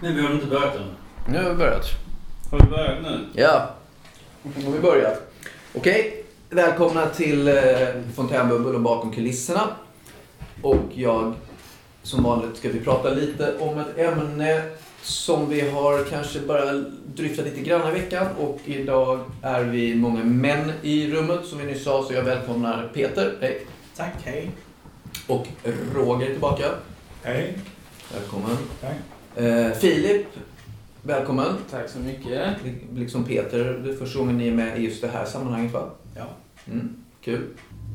[0.00, 0.82] Nej, vi har inte börjat än.
[1.28, 1.86] Nu har vi börjat.
[2.50, 3.26] Har vi börjat nu?
[3.32, 3.70] Ja,
[4.42, 5.32] nu har vi börjat.
[5.74, 7.54] Okej, välkomna till eh,
[8.14, 9.62] Fontänbubbel och bakom kulisserna.
[10.62, 11.34] Och jag,
[12.02, 14.62] som vanligt, ska vi prata lite om ett ämne
[15.02, 16.72] som vi har kanske bara
[17.14, 18.26] dryftat lite grann i veckan.
[18.38, 22.90] Och idag är vi många män i rummet, som vi nyss sa, så jag välkomnar
[22.94, 23.34] Peter.
[23.40, 23.66] Hej.
[23.96, 24.50] Tack, hej.
[25.26, 25.46] Och
[25.94, 26.64] Roger tillbaka.
[27.22, 27.58] Hej.
[28.12, 28.56] Välkommen.
[28.80, 29.15] Tack.
[29.36, 30.26] Eh, Filip,
[31.02, 31.54] välkommen.
[31.70, 32.48] Tack så mycket.
[32.94, 35.90] Liksom Peter, det är första gången ni är med i just det här sammanhanget va?
[36.16, 36.26] Ja.
[36.66, 37.44] Mm, kul.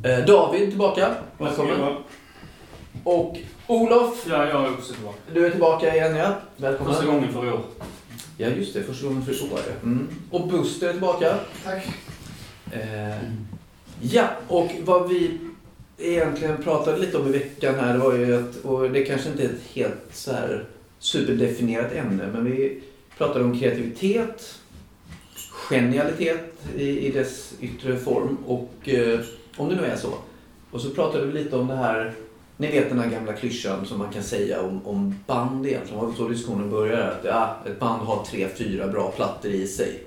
[0.03, 1.15] Eh, David tillbaka.
[1.37, 1.95] Välkommen.
[3.03, 3.37] Och
[3.67, 5.17] Olof, Ja, jag är också tillbaka.
[5.33, 6.33] du är tillbaka igen ja.
[6.57, 6.93] Välkommen.
[6.93, 7.61] Första gången för i år.
[8.37, 9.59] Ja just det, första gången för i år.
[9.83, 10.07] Mm.
[10.31, 11.35] Och Buster är tillbaka.
[11.65, 11.87] Tack.
[12.71, 13.17] Eh,
[14.01, 15.37] ja, och vad vi
[15.97, 19.43] egentligen pratade lite om i veckan här, det var ju att, och det kanske inte
[19.43, 20.65] är ett helt så här
[21.01, 22.81] superdefinierat ämne, men vi
[23.17, 24.59] pratade om kreativitet,
[25.69, 29.19] genialitet i, i dess yttre form och eh,
[29.57, 30.13] om det nu är så.
[30.71, 32.13] Och så pratade vi lite om det här,
[32.57, 35.99] ni vet den här gamla klyschan som man kan säga om, om band egentligen.
[35.99, 39.67] Det var så diskussionen började, att ja, ett band har tre, fyra bra plattor i
[39.67, 40.03] sig.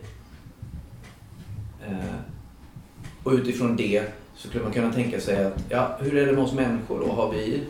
[1.87, 2.15] Eh,
[3.23, 4.05] och utifrån det
[4.37, 7.13] så skulle man kunna tänka sig att, ja, hur är det med oss människor då?
[7.13, 7.61] Har vi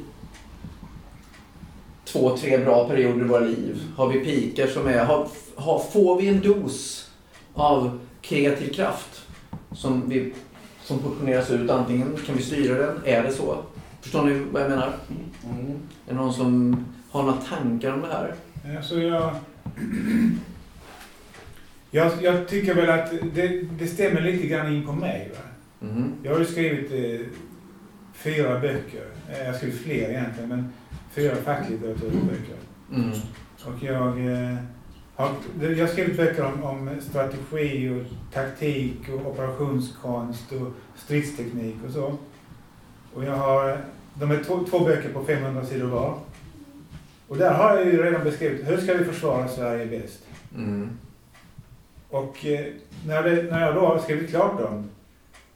[2.14, 3.82] två, tre bra perioder i våra liv?
[3.96, 7.10] Har vi pikar som är, har, har, får vi en dos
[7.54, 9.22] av kreativ kraft
[9.72, 10.32] som, vi,
[10.82, 11.70] som portioneras ut?
[11.70, 13.58] Antingen kan vi styra den, är det så?
[14.00, 14.92] Förstår ni vad jag menar?
[15.44, 15.70] Mm.
[16.06, 18.34] Är det någon som har några tankar om det här?
[18.76, 19.30] Alltså jag,
[21.90, 25.30] jag, jag tycker väl att det, det stämmer lite grann in på mig.
[25.34, 25.40] Va?
[25.88, 26.12] Mhm.
[26.22, 27.26] Jag har ju skrivit eh,
[28.14, 29.04] fyra böcker.
[29.30, 30.72] Eh, Jag har skrivit fler egentligen, men
[31.14, 32.56] fyra facklitteraturböcker.
[32.92, 33.10] Mm.
[33.64, 34.56] Och jag, eh,
[35.14, 35.30] har,
[35.76, 42.14] jag skrivit böcker om, om strategi och taktik och operationskonst och stridsteknik och så.
[43.14, 43.78] Och jag har,
[44.14, 46.19] de är två, två böcker på 500 sidor var.
[47.28, 50.26] Och där har jag ju redan beskrivit hur ska vi försvara Sverige bäst.
[50.56, 50.91] Mm.
[52.10, 52.66] Och eh,
[53.06, 54.91] när, det, när jag då har skrivit klart dem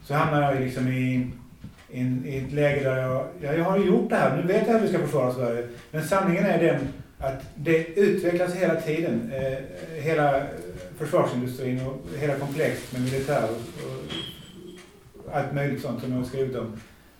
[0.03, 1.31] så hamnar jag liksom i,
[1.91, 4.81] i, ett läge där jag, ja, jag har gjort det här, nu vet jag hur
[4.81, 5.67] vi ska försvara Sverige.
[5.91, 6.81] Men sanningen är den
[7.19, 9.33] att det utvecklas hela tiden.
[9.35, 10.43] Eh, hela
[10.99, 13.85] försvarsindustrin och hela komplext med militär och,
[15.27, 16.73] och allt möjligt sånt som jag har skrivit om.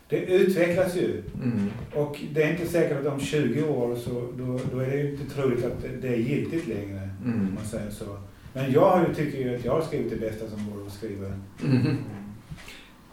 [0.09, 1.23] Det utvecklas ju.
[1.43, 1.71] Mm.
[1.95, 5.11] Och det är inte säkert att om 20 år så då, då är det ju
[5.11, 7.09] inte troligt att det- är giltigt längre.
[7.25, 7.41] Mm.
[7.41, 8.19] Om man säger så.
[8.53, 11.27] Men jag tycker ju att jag har skrivit det bästa som går att skriva.
[11.63, 11.97] Mhm.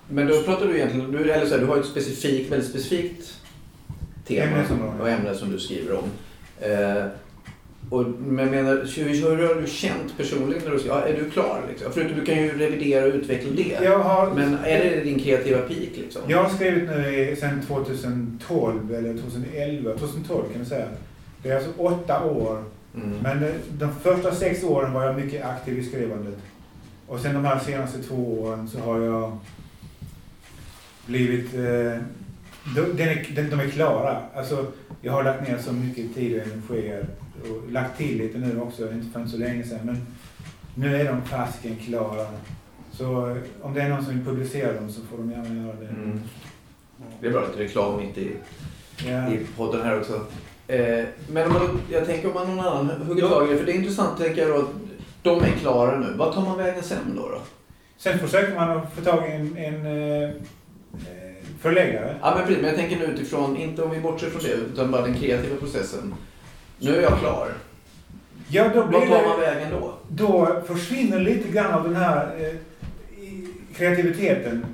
[0.10, 3.34] Men då pratar du egentligen, du, eller så här, du har ett specifikt, väldigt specifikt
[4.28, 5.02] tema Ämnesområde.
[5.02, 6.04] och ämne som du skriver om.
[6.60, 7.06] Eh,
[7.90, 10.96] och, men menar, hur, hur har du känt personligen när du skriver?
[10.96, 11.62] Ja, är du klar?
[11.70, 11.92] Liksom?
[11.94, 13.88] Förutom du kan ju revidera och utveckla det.
[13.88, 16.22] Har, Men är det din kreativa peak liksom?
[16.28, 20.88] jag har skrivit nu i, sedan 2012 eller 2011, 2012 kan man säga.
[21.44, 22.64] Det är alltså åtta år.
[22.96, 23.18] Mm.
[23.24, 26.38] Men de, de första sex åren var jag mycket aktiv i skrivandet.
[27.08, 29.38] Och sen de här senaste två åren så har jag
[31.06, 31.54] blivit...
[31.54, 32.02] Eh,
[32.76, 34.22] de, är, de är klara.
[34.36, 34.66] Alltså,
[35.02, 36.94] jag har lagt ner så mycket tid och energi
[37.50, 39.80] och lagt till lite nu också, inte för så länge sedan.
[39.84, 40.08] Men
[40.76, 42.28] nu är de fasiken klara.
[42.92, 45.88] Så om det är någon som vill publicera dem så får de gärna göra det.
[45.88, 46.22] Mm.
[47.22, 48.32] Det är bra lite reklam mitt i,
[49.08, 49.30] Ja.
[49.30, 50.22] i podden här också.
[50.68, 53.66] Eh, men om man, jag tänker om man någon annan hugger tag i det, för
[53.66, 54.70] det är intressant tänker jag då att
[55.24, 56.14] de är klara nu.
[56.18, 57.22] Vad tar man vägen sen då?
[57.22, 57.40] då?
[57.98, 60.30] Sen försöker man att få tag i en, en eh,
[61.70, 62.16] förläggare.
[62.22, 64.92] Ja men precis, men jag tänker nu utifrån, inte om vi bortser från det, utan
[64.92, 66.14] bara den kreativa processen.
[66.80, 67.48] Nu är jag klar.
[68.50, 69.94] Ja, då blir Vad tar man vägen då?
[70.10, 72.54] då försvinner lite grann av den här eh,
[73.76, 74.66] kreativiteten.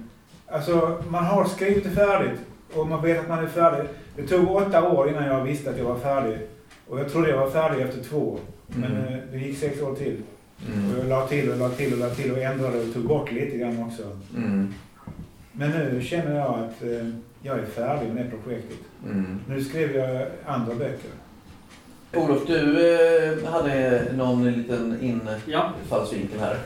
[0.48, 2.40] Alltså, man har skrivit det färdigt
[2.74, 3.90] och man vet att man är färdig.
[4.16, 6.38] Det tog åtta år innan jag visste att jag var färdig.
[6.88, 8.38] Och jag trodde jag var färdig efter två.
[8.68, 9.04] Men Mm.
[9.14, 10.18] eh, det gick sex år till.
[10.58, 10.98] Och Mm.
[10.98, 13.58] jag la till och la till och la till och ändrade och tog bort lite
[13.58, 14.04] grann också.
[14.38, 14.74] Mm.
[15.52, 17.08] Men nu känner jag att eh,
[17.42, 18.78] jag är färdig med det projektet.
[19.06, 19.40] Mm.
[19.48, 21.12] Nu skriver jag andra böcker.
[22.14, 26.58] Olof, du eh, hade någon liten infallsvinkel här.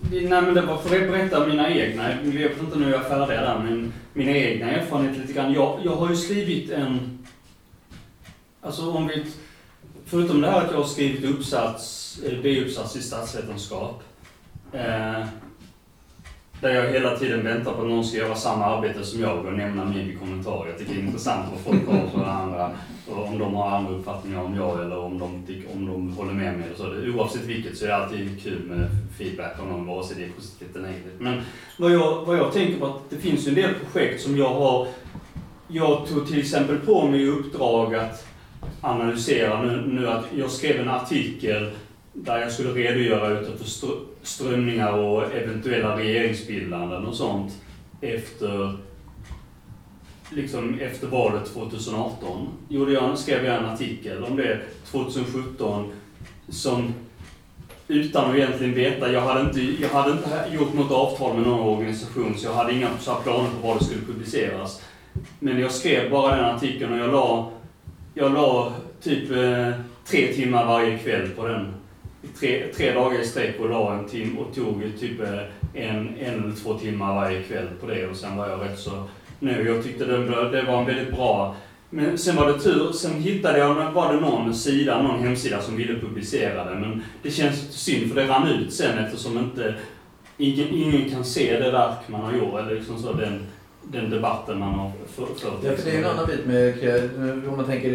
[0.00, 3.08] Nej men det var för att berätta mina egna, jag vet inte nu jag är
[3.08, 5.52] färdig där, men mina egna erfarenheter lite grann.
[5.52, 7.18] Jag, jag har ju skrivit en...
[8.60, 9.24] Alltså om vi...
[10.06, 14.02] Förutom det här att jag har skrivit uppsats, eller B-uppsats i statsvetenskap.
[14.72, 15.26] Eh,
[16.60, 19.52] där jag hela tiden väntar på att någon ska göra samma arbete som jag och
[19.52, 20.68] nämna min i kommentarer.
[20.68, 22.70] Jag tycker det är intressant vad folk har för andra,
[23.10, 26.32] och om de har andra uppfattningar om jag eller om de, tycker- om de håller
[26.32, 26.70] med mig.
[26.72, 26.86] Och så.
[26.86, 28.88] Det- Oavsett vilket så är det alltid kul med
[29.18, 31.20] feedback om någon, vare sig det är positivt eller negativt.
[31.20, 31.40] Men
[31.78, 34.48] vad jag, vad jag tänker på att det finns ju en del projekt som jag
[34.54, 34.86] har
[35.70, 38.26] jag tog till exempel på mig i uppdrag att
[38.80, 41.70] analysera nu, nu att jag skrev en artikel
[42.12, 43.90] där jag skulle redogöra utifrån
[44.28, 47.52] strömningar och eventuella regeringsbildanden och sånt
[48.00, 48.78] efter
[50.30, 52.48] liksom efter valet 2018.
[52.68, 54.60] Gjorde jag, skrev jag en artikel om det
[54.90, 55.92] 2017
[56.48, 56.94] som
[57.88, 61.68] utan att egentligen veta, jag hade inte, jag hade inte gjort något avtal med någon
[61.68, 64.82] organisation så jag hade inga så här planer på var det skulle publiceras.
[65.38, 67.50] Men jag skrev bara den artikeln och jag la,
[68.14, 68.72] jag la
[69.02, 69.70] typ eh,
[70.04, 71.74] tre timmar varje kväll på den.
[72.40, 75.38] Tre, tre dagar i sträck och la en timme och tog typ eh,
[75.74, 78.90] en, en eller två timmar varje kväll på det och sen var jag rätt så
[79.40, 79.66] nöjd.
[79.66, 81.56] Jag tyckte det, var- det var en väldigt bra
[81.90, 85.76] men sen var det tur, sen hittade jag, var det någon sida, någon hemsida som
[85.76, 86.74] ville publicera det.
[86.80, 89.74] Men det känns synd för det rann ut sen eftersom inte,
[90.38, 92.60] ingen, ingen kan se det verk man har gjort.
[92.60, 93.46] Eller liksom så den,
[93.82, 95.58] den debatten man har för- fört.
[95.64, 97.90] Ja, för det är en annan bit med om man tänker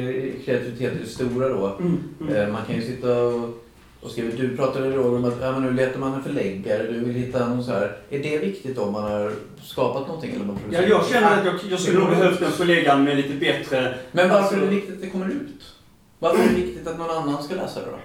[0.45, 1.75] kreativitet i det stora då.
[1.79, 2.35] Mm, mm.
[2.35, 3.62] Eh, Man kan ju sitta och,
[4.03, 4.35] och skriva.
[4.37, 7.63] Du pratade Roger om att ja, nu letar man en förläggare, du vill hitta någon
[7.63, 7.97] så här.
[8.09, 9.31] Är det viktigt om man har
[9.63, 10.35] skapat någonting?
[10.35, 13.33] Eller man Ja, jag känner att jag, jag skulle nog behövt en förläggare med lite
[13.33, 13.95] bättre...
[14.11, 15.75] Men varför Alltså- är det viktigt att det kommer ut?
[16.19, 17.97] Varför är det viktigt att någon annan ska läsa det då?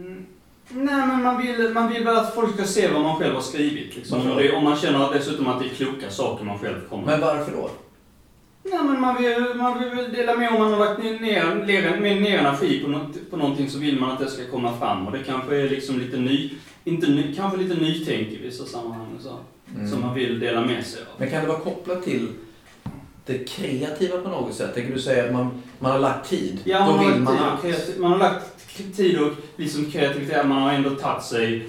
[0.00, 0.26] Mm,
[0.68, 3.42] Nej, men man vill, man vill väl att folk ska se vad man själv har
[3.42, 3.96] skrivit.
[3.96, 4.20] Liksom.
[4.20, 4.54] Mm.
[4.54, 7.06] Om man känner att dessutom att det är kloka saker man själv kommer.
[7.06, 7.70] Men varför då?
[8.62, 12.00] Nej, men man vill, man vill dela med om man har lagt ner, ner, ner,
[12.00, 15.06] ner, ner energi på, något, på någonting så vill man att det ska komma fram.
[15.06, 16.50] Och det kanske är liksom lite ny,
[16.84, 19.36] inte ny, kanske lite nytänk i vissa sammanhang och så,
[19.76, 19.88] Mm.
[19.88, 21.06] som man vill dela med sig av.
[21.20, 22.28] Men kan det vara kopplat till
[23.26, 24.74] det kreativa på något sätt?
[24.74, 26.58] Tänker du säga att man, man har lagt tid?
[26.64, 30.90] Ja, man har, man tid man har lagt tid och liksom kreativitet, man har ändå
[30.90, 31.68] tagit sig,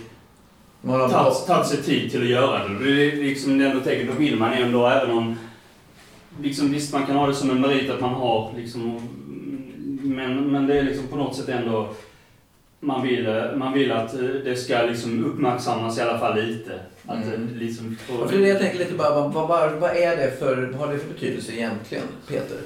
[0.81, 2.85] Man har tagit, sig tid till att göra det.
[2.85, 5.35] Det är liksom det ändå tänker, då vill man ändå även om
[6.41, 9.09] Liksom, visst, man kan ha det som en merit att man har liksom,
[10.01, 11.93] men, men det är liksom på något sätt ändå
[12.79, 16.79] man vill, eh, man vill att eh, det ska liksom uppmärksammas i alla fall lite.
[17.05, 17.49] Att Mm.
[17.53, 20.87] det liksom för jag tänker lite bara, vad, vad, vad, vad är det för, vad
[20.87, 22.57] har det för betydelse egentligen, Peter?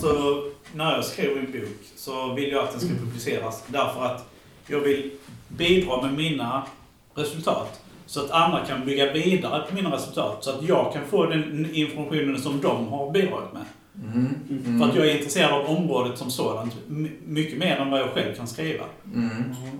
[0.00, 0.42] Så
[0.74, 4.28] när jag skriver en bok så vill jag att den ska publiceras därför att
[4.66, 5.10] jag vill
[5.48, 6.62] bidra med mina
[7.14, 7.80] resultat.
[8.08, 10.44] Så att andra kan bygga vidare på mina resultat.
[10.44, 13.62] Så att jag kan få den informationen som de har bidragit med.
[14.14, 14.26] Mm.
[14.50, 14.80] Mm.
[14.80, 16.76] För att jag är intresserad av området som sådant.
[16.86, 18.84] my- Mycket mer än vad jag själv kan skriva.
[19.14, 19.30] Mm.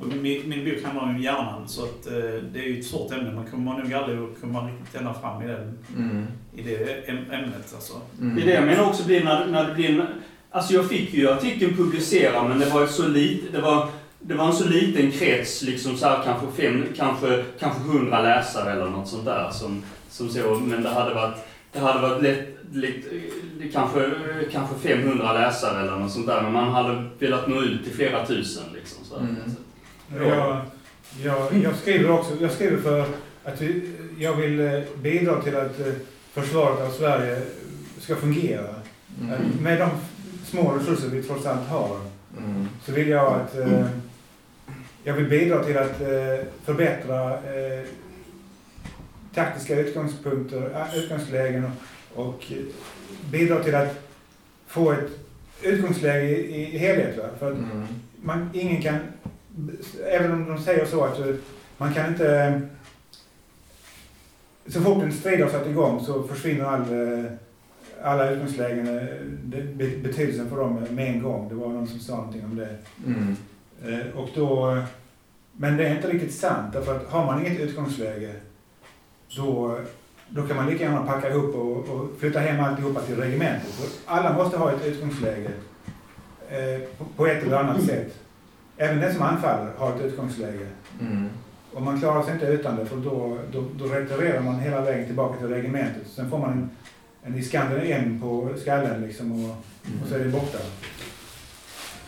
[0.01, 2.13] Och min, min bok handlar om hjärnan så att eh,
[2.53, 3.33] det är ju ett svårt ämne.
[3.33, 6.27] Man kommer nog aldrig att komma riktigt ända fram i, den, Mm.
[6.57, 7.73] i det äm- ämnet.
[7.75, 7.93] Alltså.
[8.21, 8.37] Mm.
[8.37, 9.89] Det är det jag menar också blir när, när det blir...
[10.01, 10.07] en-
[10.51, 13.89] Alltså jag fick ju artikeln publicerad men det var ett så lite, det var,
[14.21, 18.73] det var en så liten krets, liksom så här, kanske fem, kanske, kanske hundra läsare
[18.73, 21.37] eller något sånt där som, som så, men det hade varit,
[21.73, 23.09] det hade varit lätt, lite,
[23.61, 24.11] det kanske,
[24.53, 28.27] kanske 500 läsare eller något sånt där, men man hade velat nå ut till flera
[28.27, 29.05] tusen liksom.
[29.05, 29.17] Så.
[29.17, 29.37] Mm.
[30.17, 30.61] Jag,
[31.25, 33.01] jag, jag skriver också, jag skriver för
[33.45, 33.63] att
[34.19, 35.93] jag vill eh, bidra till att eh,
[36.33, 37.43] försvaret av Sverige
[38.01, 38.75] ska fungera.
[39.23, 39.41] Mm.
[39.63, 39.91] Med de
[40.47, 41.97] små resurser vi trots allt har
[42.39, 42.69] Mm.
[42.87, 43.87] så vill jag att eh,
[45.05, 47.85] jag vill bidra till att eh, förbättra eh,
[49.35, 51.65] taktiska utgångspunkter, äh, utgångslägen
[52.15, 52.59] och, och eh,
[53.33, 53.99] bidra till att
[54.67, 55.11] få ett
[55.63, 57.19] utgångsläge i, i helhet.
[57.19, 57.25] Va?
[57.39, 57.87] För att Mm.
[58.23, 58.97] man, ingen kan,
[60.07, 61.35] även om de säger så att eh,
[61.77, 62.61] man kan inte,
[64.67, 66.81] så fort en strid har satt igång så försvinner all,
[67.25, 67.25] eh,
[68.03, 69.05] alla utgångslägen, eh,
[70.03, 71.49] betydelsen för dem med en gång.
[71.49, 72.77] Det var någon som sa någonting om det.
[73.07, 73.37] Mm.
[73.85, 74.79] Eh, Och då,
[75.53, 78.33] men det är inte riktigt sant, därför att har man inget utgångsläge
[79.37, 79.79] då,
[80.29, 84.01] då kan man lika gärna packa ihop och, och flytta hem alltihopa till regementet.
[84.07, 85.51] Alla måste ha ett utgångsläge
[86.51, 88.15] eh, på, på ett eller annat sätt.
[88.77, 90.67] Även den som anfaller har ett utgångsläge.
[91.01, 91.29] Mm.
[91.75, 95.07] Och man klarar sig inte utan det för då, då, då retirerar man hela vägen
[95.07, 96.07] tillbaka till regementet.
[96.07, 96.71] Sen får man en,
[97.23, 99.51] en Iskander M på skallen liksom och,
[100.03, 100.59] och så är det borta.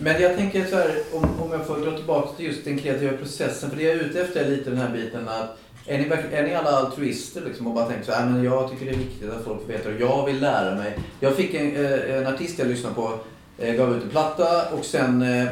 [0.03, 3.17] Men jag tänker så här, om, om jag får dra tillbaka till just den kreativa
[3.17, 3.71] processen.
[3.71, 6.43] För det jag är ute efter är lite den här biten att är ni, är
[6.43, 8.97] ni alla altruister liksom och bara tänker så här, ah, men jag tycker det är
[8.97, 10.99] viktigt att folk får veta och jag vill lära mig.
[11.21, 13.19] Jag fick en, eh, en artist jag lyssnade på,
[13.59, 15.47] eh, gav ut en platta och sen eh,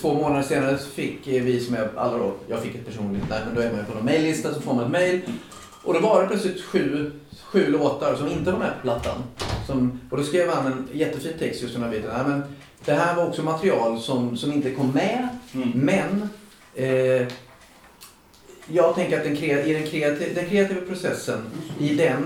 [0.00, 3.40] två månader senare så fick vi som är alla då, jag fick ett personligt, nej
[3.46, 5.20] men då är man ju på någon mejllista så får man ett mejl.
[5.82, 7.12] Och då var det plötsligt sju,
[7.44, 9.22] sju låtar som inte var med på plattan.
[9.66, 12.10] Som, och då skrev han en jättefin text just den här biten.
[12.16, 12.42] Nej, men
[12.84, 15.70] det här var också material som, som inte kom med, Mm.
[15.74, 16.28] men
[16.74, 17.26] eh,
[18.68, 21.38] jag tänker att den, krea- i den, kreativ, den kreativa processen,
[21.78, 22.24] i den,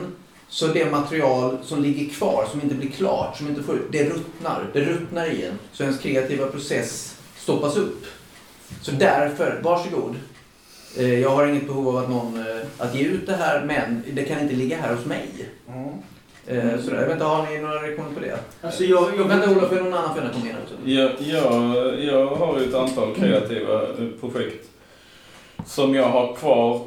[0.48, 4.70] så det material som ligger kvar, som inte blir klart, som inte får, det ruttnar.
[4.72, 5.58] Det ruttnar i en.
[5.72, 8.04] Så ens kreativa process stoppas upp.
[8.82, 10.14] Så därför, varsågod.
[10.96, 14.02] Eh, Jag har inget behov av att någon eh, att ge ut det här, men
[14.12, 15.28] det kan inte ligga här hos mig.
[16.50, 18.38] Eh, Så jag vet inte, har ni några reaktioner på det?
[18.62, 20.74] Alltså jag, jag, Vänta Olof, är någon annan komma in också.
[20.84, 23.88] Jag, jag, jag har ju ett antal kreativa eh,
[24.20, 24.68] projekt
[25.66, 26.80] som jag har kvar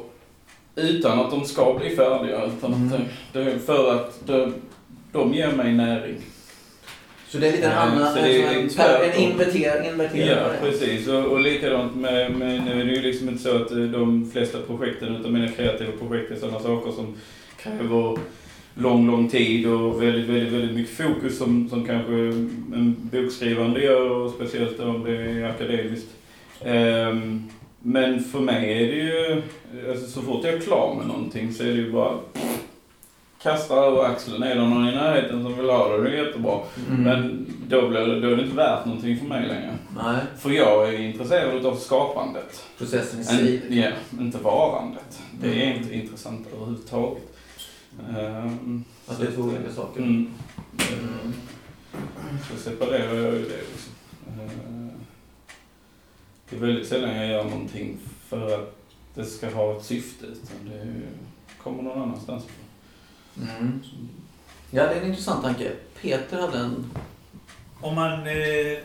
[0.76, 2.44] utan att de ska bli färdiga.
[2.46, 2.92] Utan Mm.
[2.92, 3.00] att
[3.32, 4.54] det, det, för att de,
[5.12, 6.16] de ger mig näring.
[7.28, 10.38] Så det är lite en Nej, annan, så det är en, en, en inverter, inverterad
[10.38, 11.08] Ja, precis.
[11.08, 14.30] Och, och likadant med, med, nu är det ju liksom inte så att eh, de
[14.32, 17.14] flesta projekten, utan mina kreativa projekt är sådana saker som
[17.56, 18.18] kräver
[18.74, 24.10] lång, lång tid och väldigt, väldigt, väldigt mycket fokus som, som kanske en bokskrivande gör,
[24.10, 26.08] och speciellt om det är akademiskt.
[26.64, 27.42] Ehm,
[27.82, 29.42] men för mig är det ju,
[29.90, 32.18] alltså så fort jag är klar med någonting så är det ju bara
[33.42, 34.42] kasta över axeln.
[34.42, 36.58] Är det någon i närheten som vill ha det, det är jättebra.
[36.90, 37.02] Mm.
[37.02, 39.74] Men då, blir det, då är det inte värt någonting för mig längre.
[40.04, 42.64] Nej, För jag är intresserad av skapandet.
[42.78, 43.62] processen i sig.
[43.68, 43.88] Ja,
[44.20, 45.20] inte varandet.
[45.40, 45.82] Det är Mm.
[45.82, 47.31] inte intressant överhuvudtaget.
[48.00, 50.00] Ehm, Att det är två olika saker.
[50.00, 50.30] Mm.
[50.92, 51.32] Mm.
[52.50, 53.56] Så separerar jag ju det.
[53.72, 53.92] Liksom.
[54.40, 54.90] Ehm,
[56.50, 58.76] det är väldigt sällan jag gör någonting för att
[59.14, 61.02] det ska ha ett syfte, utan det
[61.62, 62.44] kommer någon annanstans.
[63.36, 63.82] Mm.
[64.70, 65.72] Ja, det är en intressant tanke.
[66.00, 66.90] Peter hade en...
[67.80, 68.78] Om man eh,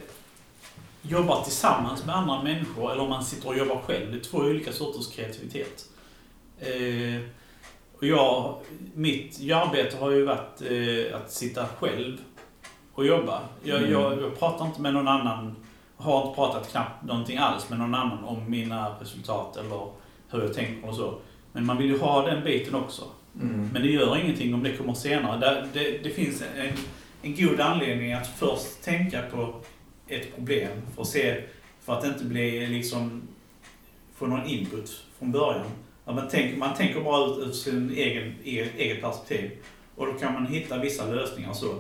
[1.02, 4.12] jobbar tillsammans med andra människor eller om man sitter och jobbar själv.
[4.12, 5.90] Det är två olika sorters kreativitet.
[6.60, 7.22] Eh,
[8.00, 8.56] jag,
[8.94, 12.18] mitt arbete har ju varit eh, att sitta själv
[12.94, 13.42] och jobba.
[13.64, 13.92] Jag, Mm.
[13.92, 15.56] jag, jag pratar inte med någon annan,
[15.98, 19.88] har inte pratat knappt någonting alls med någon annan om mina resultat eller
[20.30, 21.14] hur jag tänker och så.
[21.52, 23.04] Men man vill ju ha den biten också.
[23.42, 23.70] Mm.
[23.74, 25.40] Men det gör ingenting om det kommer senare.
[25.40, 26.74] Det, det, det finns en,
[27.22, 29.54] en god anledning att först tänka på
[30.08, 31.42] ett problem för att se,
[31.86, 33.22] för att inte bli liksom,
[34.16, 35.66] få någon input från början.
[36.16, 39.52] Man, tänker, man tänker bara ut, ut sin egen, eget, eget perspektiv.
[39.96, 41.76] Och då kan man hitta vissa lösningar och så.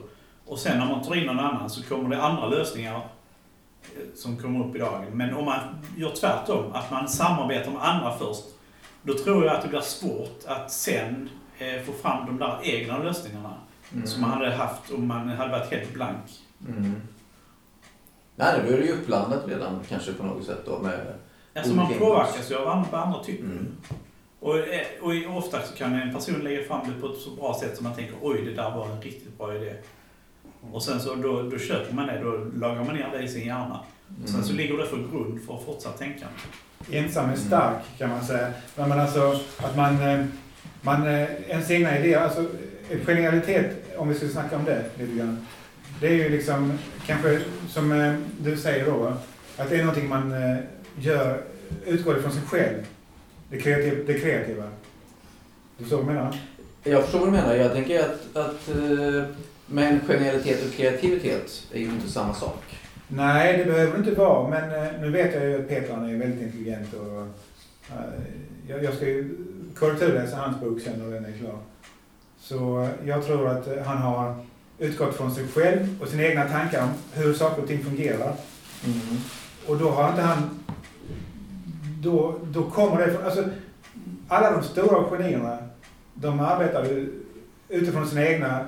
[0.45, 4.37] Och sen när man tar in någon annan så kommer det andra lösningar eh, som
[4.37, 5.05] kommer upp i dagen.
[5.13, 5.59] Men om man
[5.97, 8.43] gör tvärtom, att man samarbetar med andra först,
[9.03, 12.97] då tror jag att det blir svårt att sen eh, få fram de där egna
[12.97, 13.53] lösningarna
[13.93, 14.07] Mm.
[14.07, 16.25] som man hade haft om man hade varit helt blank.
[16.67, 17.01] Mm.
[18.35, 21.13] Nej, då är det ju uppblandat redan kanske på något sätt då med...
[21.55, 23.43] Alltså man påverkas ju av andra, vad andra tycker.
[23.43, 23.67] Mm.
[24.39, 27.57] Och, eh, och ofta så kan en person lägga fram det på ett så bra
[27.61, 29.73] sätt som man tänker oj, det där var en riktigt bra idé.
[30.71, 33.47] Och sen så då, då köper man det, då lagar man ner det i sin
[33.47, 33.79] hjärna.
[34.23, 34.57] Och sen så Mm.
[34.57, 36.35] ligger det för grund för fortsatt tänkande.
[36.91, 38.53] Ensam är stark kan man säga.
[38.75, 40.25] Men man alltså, att man, eh,
[40.81, 42.45] man, eh, ens egna idéer, alltså
[43.05, 45.47] genialitet, om vi ska snacka om det lite grann.
[46.01, 47.39] Det är ju liksom, kanske
[47.69, 49.13] som du säger då,
[49.57, 50.35] att det är någonting man
[50.99, 51.41] gör,
[51.85, 52.83] utgår ifrån sig själv.
[53.49, 54.03] Det kreativa.
[54.05, 54.63] Det kreativa.
[55.77, 56.39] Du förstår vad jag menar?
[56.83, 57.55] Jag förstår vad du menar.
[57.55, 59.23] Jag tänker att, att eh,
[59.65, 62.63] men genialitet och kreativitet är ju inte samma sak.
[63.07, 64.49] Nej, det behöver det inte vara.
[64.49, 67.21] Men eh, nu vet jag ju att Peter är väldigt intelligent och
[67.89, 68.03] eh,
[68.67, 69.37] jag, jag ska ju
[69.75, 71.59] korrekturläsa hans bok sen när den är klar.
[72.39, 74.35] Så jag tror att han har
[74.79, 78.35] utgått från sig själv och sina egna tankar om hur saker och ting fungerar.
[78.85, 79.17] Mm.
[79.67, 80.59] Och då har inte han...
[82.07, 83.25] Då, då kommer det.
[83.25, 83.43] Alltså,
[84.27, 85.57] alla de stora genierna,
[86.13, 87.13] de arbetar ju
[87.69, 88.65] utifrån sina egna...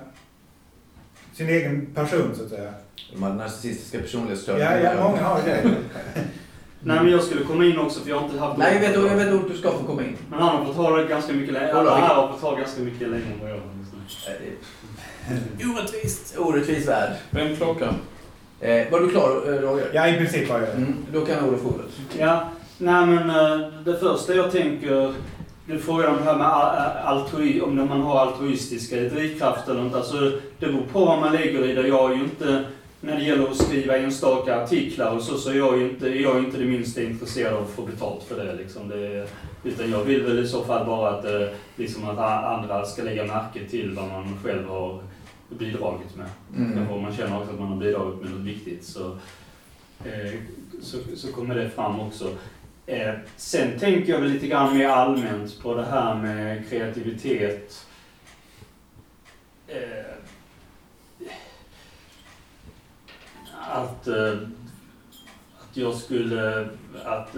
[1.34, 2.74] Sin egen person, så att säga.
[3.14, 4.80] De har narcissistiska Ja, personlighetsstörningar.
[4.80, 5.64] ja många har det.
[6.84, 8.94] Nej men jag skulle komma in också för jag har inte haft Nej, jag vet,
[8.96, 10.18] jag vet att du ska få komma in.
[10.30, 11.74] Men han har fått ha det ganska mycket längre.
[11.74, 13.64] Alla här har fått ha ganska mycket längre än vad jag har.
[15.74, 16.38] Orättvist!
[16.38, 17.12] Orättvis värld.
[17.30, 17.96] Vem klockan?
[18.60, 19.90] Eh, var du klar eh, Roger?
[19.94, 20.70] Ja, i princip har jag.
[20.70, 21.86] Mm, då kan Olof få ordet.
[22.18, 25.14] Ja, nej men eh, det första jag tänker,
[25.66, 29.98] du frågar om det här med a- altruism, om man har altruistiska drivkrafter eller inte.
[29.98, 31.88] Alltså, det beror på vad man lägger i det.
[31.88, 32.64] Jag är ju inte,
[33.02, 36.36] när det gäller att skriva enstaka artiklar och så, så är jag ju inte, jag
[36.36, 38.54] är inte det minsta intresserad av att få betalt för det.
[38.56, 38.90] Liksom.
[38.90, 39.28] det
[39.64, 43.26] utan jag vill väl i så fall bara att, eh, liksom att andra ska lägga
[43.26, 45.00] märke till vad man själv har
[45.50, 46.28] bidragit med.
[46.58, 46.90] Mm.
[46.92, 49.06] Om man känner också att man har bidragit med något viktigt så,
[50.06, 50.34] eh,
[50.82, 52.26] så, så kommer det fram också.
[52.90, 57.86] Eh, sen tänker jag väl lite grann mer allmänt på det här med kreativitet.
[59.68, 59.78] Eh,
[63.72, 64.38] att, eh,
[65.60, 66.68] att jag skulle...
[67.06, 67.36] Att,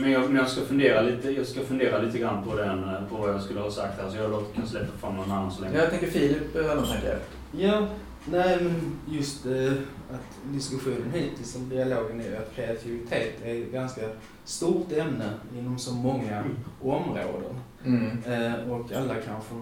[0.00, 3.16] men, jag, men jag ska fundera lite, jag ska fundera lite grann på, den, på
[3.16, 5.62] vad jag skulle ha sagt här, så jag låter, kan släppa fram någon annan så
[5.62, 5.78] länge.
[5.78, 7.18] Jag tänker Filip har någon tanke?
[7.52, 7.88] Ja,
[8.30, 9.72] nej men just eh,
[10.10, 14.02] att diskussionen hittills om dialogen är att kreativitet är ett ganska
[14.44, 16.44] stort ämne inom så många
[16.82, 17.60] områden.
[17.84, 18.22] Mm.
[18.26, 19.54] Eh, och alla kanske,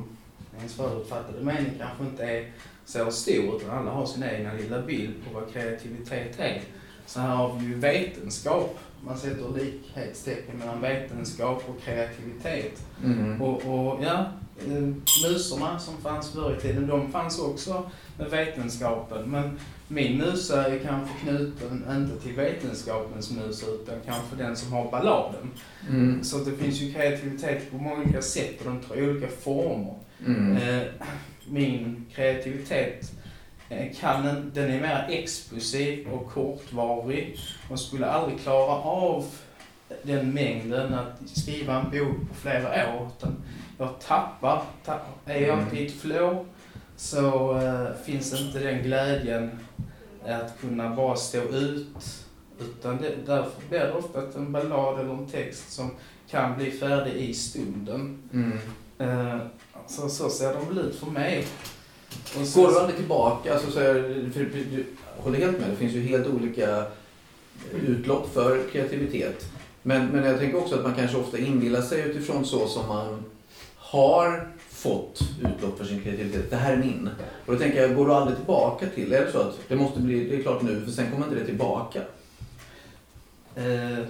[0.58, 2.52] ens förutfattade mening kanske inte är
[2.84, 6.62] så stor utan alla har sin egna lilla bild på vad kreativitet är.
[7.06, 8.78] Så här har vi ju vetenskap.
[9.06, 12.84] Man sätter likhetstecken mellan vetenskap och kreativitet.
[13.04, 13.42] Mm.
[13.42, 14.26] Och, och ja,
[14.66, 14.82] eh,
[15.24, 19.30] musorna som fanns förr i tiden, de fanns också med vetenskapen.
[19.30, 24.90] Men min musa är kanske knuten inte till vetenskapens mus utan kanske den som har
[24.90, 25.50] balladen.
[25.88, 26.24] Mm.
[26.24, 29.94] Så det finns ju kreativitet på många olika sätt och de tar olika former.
[30.26, 30.56] Mm.
[30.56, 30.82] Eh,
[31.46, 33.12] min kreativitet
[34.00, 37.38] kan en, den är mer explosiv och kortvarig
[37.70, 39.24] och skulle aldrig klara av
[40.02, 43.08] den mängden att skriva en bok på flera år.
[43.18, 43.42] Utan
[43.78, 45.32] jag tappar, tappar.
[45.32, 46.46] Är jag inte i ett flow
[46.96, 49.50] så eh, finns inte den glädjen
[50.26, 52.26] att kunna bara stå ut.
[52.60, 55.90] Utan det, därför blir det ofta en ballad eller en text som
[56.30, 58.22] kan bli färdig i stunden.
[58.32, 58.58] Mm.
[58.98, 59.38] Eh,
[59.86, 61.46] så, så ser de väl ut för mig.
[62.54, 63.54] Går du aldrig tillbaka?
[63.54, 64.84] Alltså, så här, för, för, du
[65.16, 69.46] håller helt med, det finns ju helt olika eh, utlopp för kreativitet.
[69.82, 73.24] Men, men jag tänker också att man kanske ofta inbillar sig utifrån så som man
[73.76, 76.50] har fått utlopp för sin kreativitet.
[76.50, 77.10] Det här är min.
[77.46, 79.12] Och då tänker jag, går du aldrig tillbaka till?
[79.12, 81.38] Är det så att det måste bli, det är klart nu, för sen kommer inte
[81.38, 82.00] det tillbaka?
[83.56, 84.04] Eh,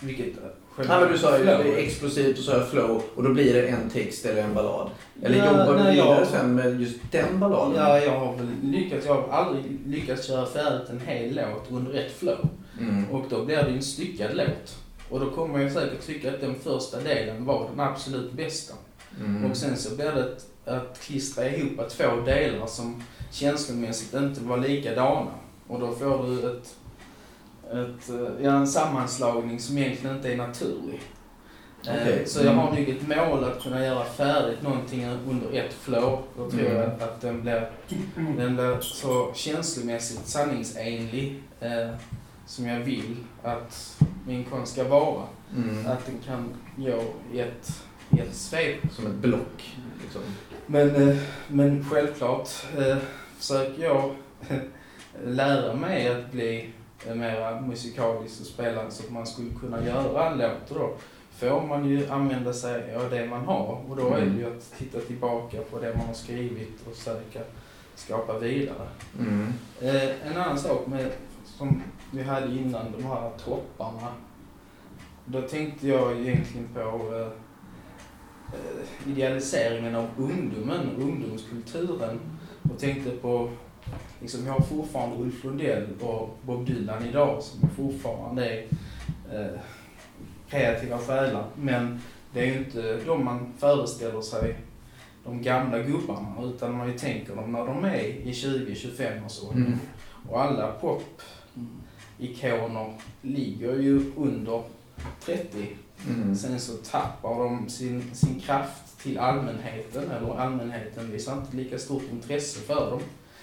[0.00, 0.32] vilket?
[0.76, 1.58] Ja, men du sa ju Flow.
[1.64, 4.54] det är explosivt och så jag flow och då blir det en text eller en
[4.54, 4.90] ballad.
[5.22, 7.76] Eller Ja, jobbar du nej, vidare jag- sen med just den balladen?
[7.76, 9.06] Ja, jag har väl lyckats.
[9.06, 12.48] Jag har aldrig lyckats köra färdigt en hel låt under ett flow.
[12.80, 13.10] Mm.
[13.10, 14.76] Och då blir det ju en styckad låt.
[15.10, 18.74] Och då kommer jag säkert tycka att den första delen var den absolut bästa.
[19.20, 19.50] Mm.
[19.50, 24.56] Och sen så blir det att, att klistra ihop två delar som känslomässigt inte var
[24.56, 25.30] likadana.
[25.68, 26.74] Och då får du ett,
[27.70, 31.00] ett, eh, ja, en sammanslagning som egentligen inte är naturlig.
[31.86, 32.22] Eh, Okej.
[32.26, 36.18] Så jag har nog ett mål att kunna göra färdigt någonting under ett flow.
[36.36, 36.76] Då tror Mm.
[36.76, 37.70] jag att den blir,
[38.36, 41.90] den blir så känslomässigt sanningsenlig eh,
[42.46, 45.22] som jag vill att min konst ska vara.
[45.56, 45.86] Mm.
[45.86, 48.78] Att den kan gå i ett, i ett svep.
[48.92, 49.76] Som ett block.
[50.02, 50.20] Liksom.
[50.66, 51.16] Men, eh,
[51.48, 52.48] men självklart
[52.78, 52.96] eh,
[53.38, 54.14] försöker jag
[55.24, 56.70] lära mig att bli
[57.08, 60.70] eh, mer musikalisk och spela så att man skulle kunna göra en låt.
[60.70, 60.94] Och då
[61.32, 63.80] får man ju använda sig av det man har.
[63.88, 67.40] Och då är det ju att titta tillbaka på det man har skrivit och försöka
[67.94, 68.88] skapa vidare.
[69.18, 69.52] Mm.
[69.80, 71.10] Eh, en annan sak med,
[71.44, 74.08] som vi hade innan, de här topparna.
[75.24, 77.26] Då tänkte jag egentligen på eh,
[78.52, 82.20] eh, idealiseringen av ungdomen, ungdomskulturen.
[82.70, 83.50] Och tänkte på,
[84.20, 88.66] liksom jag har fortfarande Ulf Lundell och Bob Dylan idag som fortfarande är
[89.32, 89.60] eh,
[90.48, 91.44] kreativa själar.
[91.56, 92.00] Men
[92.34, 94.56] det är ju inte de man föreställer sig,
[95.24, 99.66] de gamla gubbarna, utan man ju tänker dem när de är i 20-25 års ålder.
[99.66, 99.78] Mm.
[100.28, 101.74] Och alla pop-ikoner
[103.22, 104.62] ligger ju under
[105.24, 105.68] 30.
[106.08, 106.34] Mm.
[106.34, 112.02] Sen så tappar de sin, sin kraft till allmänheten, eller allmänheten visar inte lika stort
[112.12, 113.00] intresse för dem.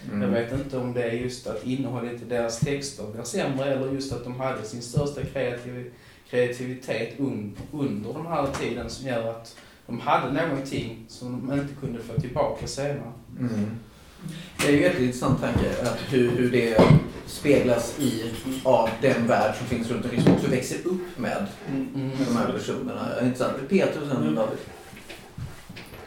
[0.08, 0.22] Mm.
[0.22, 3.92] Jag vet inte om det är just att innehållet i deras texter blir sämre, eller
[3.94, 5.92] just att de hade sin största kreativ,
[6.30, 9.56] kreativitet un, under den här tiden som gör att
[9.88, 13.12] de hade någonting som de inte kunde få tillbaka senare.
[13.40, 13.70] Mm.
[14.62, 16.78] Det är ju en jätteintressant tanke att hur, hur det
[17.26, 18.24] speglas i
[18.64, 22.12] av den värld som finns runt omkring som också växer upp med Mm.
[22.28, 23.22] de här personerna.
[23.24, 23.70] Intressant.
[23.70, 24.36] Peter och sen Mm.
[24.36, 24.58] David.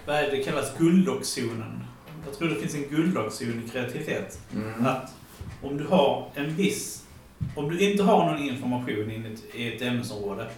[0.07, 0.72] Vad är det kallas?
[0.78, 1.82] Guldlockszonen.
[2.24, 4.40] Jag tror det finns en guldlockzon i kreativitet.
[4.54, 4.87] Mm.
[4.87, 5.14] Att
[5.62, 7.04] om du har en viss...
[7.56, 10.50] Om du inte har någon information i ett, i ett ämnesområde,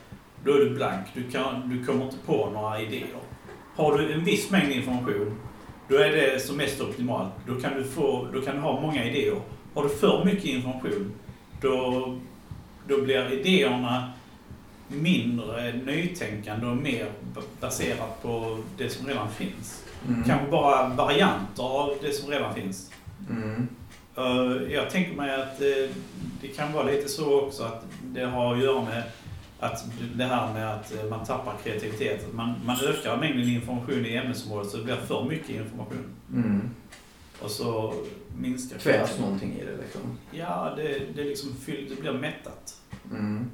[0.44, 1.06] då är du blank.
[1.14, 3.06] Du, kan, du kommer inte på några idéer.
[3.76, 5.34] Har du en viss mängd information,
[5.88, 7.32] då är det som mest optimalt.
[7.46, 9.40] Då kan du, få, då kan du ha många idéer.
[9.74, 11.12] Har du för mycket information,
[11.60, 12.18] då,
[12.88, 14.12] då blir idéerna
[14.94, 17.10] mindre nytänkande och mer
[17.60, 19.84] baserat på det som redan finns.
[20.08, 20.24] Mm.
[20.24, 22.90] Kanske bara varianter av det som redan finns.
[23.30, 23.68] Mm.
[24.16, 25.96] Eh, Jag tänker mig att eh,
[26.40, 29.02] det kan vara lite så också att det har att göra med
[29.60, 32.26] att det här med att eh, man tappar kreativitet.
[32.28, 36.04] Att man, man ökar mängden information i ämnesområdet så det blir för mycket information.
[36.32, 36.70] Mm.
[37.40, 37.94] Och så
[38.36, 40.00] minskar Kvävs någonting i det liksom.
[40.30, 42.80] Ja, det, det, liksom fyll, det blir mättat.
[43.10, 43.50] Mm.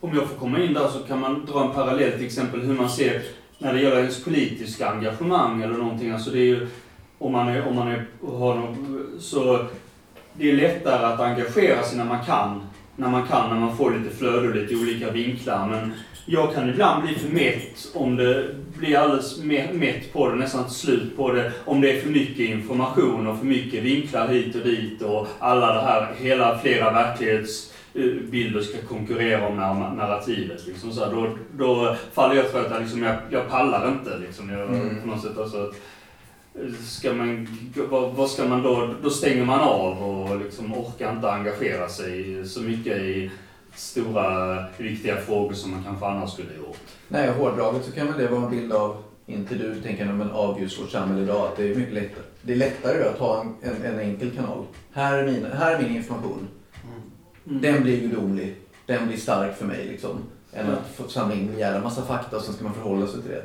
[0.00, 2.74] Om jag får komma in där så kan man dra en parallell till exempel hur
[2.74, 3.22] man ser
[3.58, 6.10] när det gäller ens politiska engagemang eller någonting.
[6.10, 6.66] Alltså det är ju,
[7.18, 8.06] om man, är, om man är,
[8.38, 8.76] har något,
[9.18, 9.66] så
[10.32, 12.62] det är lättare att engagera sig när man kan.
[12.96, 15.68] När man kan, när man får lite flöde och lite olika vinklar.
[15.68, 15.92] Men
[16.26, 18.44] jag kan ibland bli för mätt om det
[18.78, 19.38] blir alldeles
[19.72, 21.52] mätt på det, nästan slut på det.
[21.64, 25.74] Om det är för mycket information och för mycket vinklar hit och dit och alla
[25.74, 26.90] det här, hela flera
[27.96, 30.66] verklighetsbilder ska konkurrera om nar- narrativet.
[30.66, 31.28] Liksom så här, då,
[31.58, 34.18] då faller jag för att liksom, jag, jag pallar inte.
[34.18, 35.00] Liksom, jag, Mm.
[35.02, 35.72] på något sätt, alltså,
[36.88, 37.48] ska man,
[37.90, 42.46] vad, vad ska man då, då stänger man av och liksom orkar inte engagera sig
[42.48, 43.30] så mycket i
[43.74, 46.78] stora viktiga frågor som man kanske annars skulle gjort.
[47.08, 50.60] Nej, hårdraget så kan väl det vara en bild av, inte du tänker men av
[50.60, 52.24] just vårt samhälle idag, att det är mycket lättare.
[52.42, 54.64] Det är lättare att ha en, en, en enkel kanal.
[54.92, 56.48] Här är, min, här är min information.
[57.48, 58.54] Den blir gudomlig.
[58.86, 60.18] Den blir stark för mig liksom.
[60.52, 63.22] Än att få samla in en jävla massa fakta och sen ska man förhålla sig
[63.22, 63.44] till det.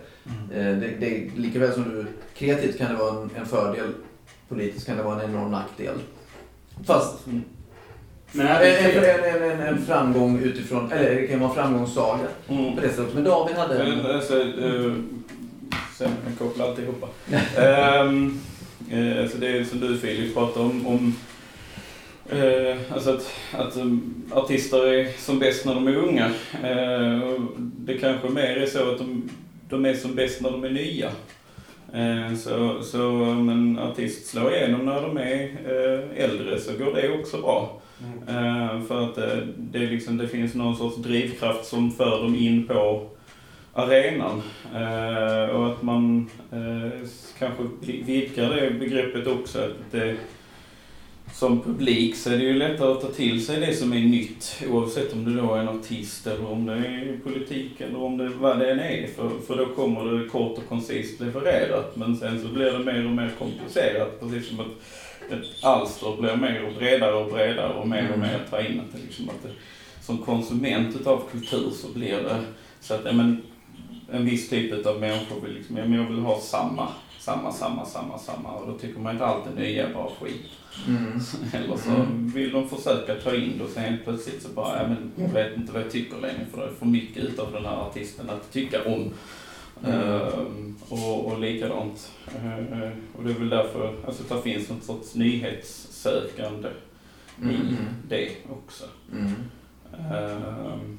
[0.59, 2.05] Eh, det, det lika väl som du,
[2.37, 3.87] kreativt kan det vara en, en fördel.
[4.49, 5.95] Politiskt kan det vara en enorm nackdel.
[6.83, 7.25] Fast
[8.31, 12.27] Men en, även, en, en, en, en framgång utifrån, eller det kan vara en framgångssaga
[12.49, 12.75] Mm.
[12.75, 13.13] på det sättet.
[13.13, 14.05] Men David hade en...
[14.05, 14.95] Alltså, uh,
[15.97, 16.11] sen
[16.59, 17.07] alltihopa.
[18.01, 18.39] um,
[18.93, 21.15] uh, alltså det är som du Filip pratar om, om
[22.33, 26.25] uh, alltså att, att um, artister är som bäst när de är unga.
[27.25, 29.29] Och det kanske mer är så att de,
[29.69, 31.11] de är som bäst när de är nya.
[31.93, 36.93] Eh, Så, så om en artist slår igenom när de är eh, äldre så går
[36.95, 37.81] det också bra.
[38.27, 42.67] Eh, För att eh, det, liksom, det finns någon sorts drivkraft som för dem in
[42.67, 43.07] på
[43.73, 44.41] arenan.
[44.75, 46.99] Eh, Och att man eh,
[47.39, 49.59] kanske vi- vidgar det begreppet också.
[49.59, 50.15] Att det,
[51.33, 54.63] som publik så är det ju lättare att ta till sig det som är nytt.
[54.69, 58.29] Oavsett om det då är en artist eller om det är politik eller om det
[58.29, 59.07] vad det än är.
[59.07, 61.95] För, för då kommer det kort och koncist levererat.
[61.95, 64.19] Men sen så blir det mer och mer komplicerat.
[64.19, 64.67] Precis som att
[65.31, 68.79] ett alster blir mer och bredare och bredare och mer och mer att ta in.
[68.79, 69.51] Att det liksom att det,
[70.01, 72.37] som konsument utav kultur så blir det
[72.79, 73.41] så att ja, men,
[74.11, 76.87] en viss typ av människor vill liksom, ja, men jag vill ha samma,
[77.19, 78.49] samma, samma, samma, samma.
[78.49, 80.45] Och då tycker man inte allt det nya är bara skit.
[80.88, 81.19] Mm.
[81.53, 82.27] Eller så Mm.
[82.34, 85.34] vill de försöka ta in det och sen helt plötsligt så bara, ja men jag
[85.34, 88.29] vet inte vad jag tycker längre för det är för mycket utav den här artisten
[88.29, 89.10] att tycka om.
[89.86, 89.99] Mm.
[90.01, 92.12] Ehm, och, och likadant.
[92.36, 96.69] Uh, och det är väl därför, alltså det finns något sorts nyhetssökande
[97.41, 97.55] Mm.
[97.55, 97.75] i
[98.10, 98.84] det också.
[99.12, 99.34] Mm.
[100.13, 100.97] Ehm,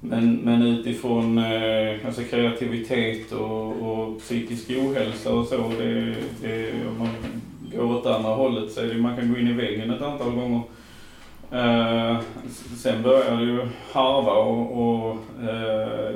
[0.00, 6.98] men, men utifrån eh, alltså kreativitet och, och psykisk ohälsa och så, det, det, om
[6.98, 7.08] man
[7.76, 10.30] går åt andra hållet så är det, man kan gå in i väggen ett antal
[10.30, 10.62] gånger.
[11.50, 12.20] Eh,
[12.76, 15.16] sen börjar det ju harva och, och
[15.48, 16.14] eh,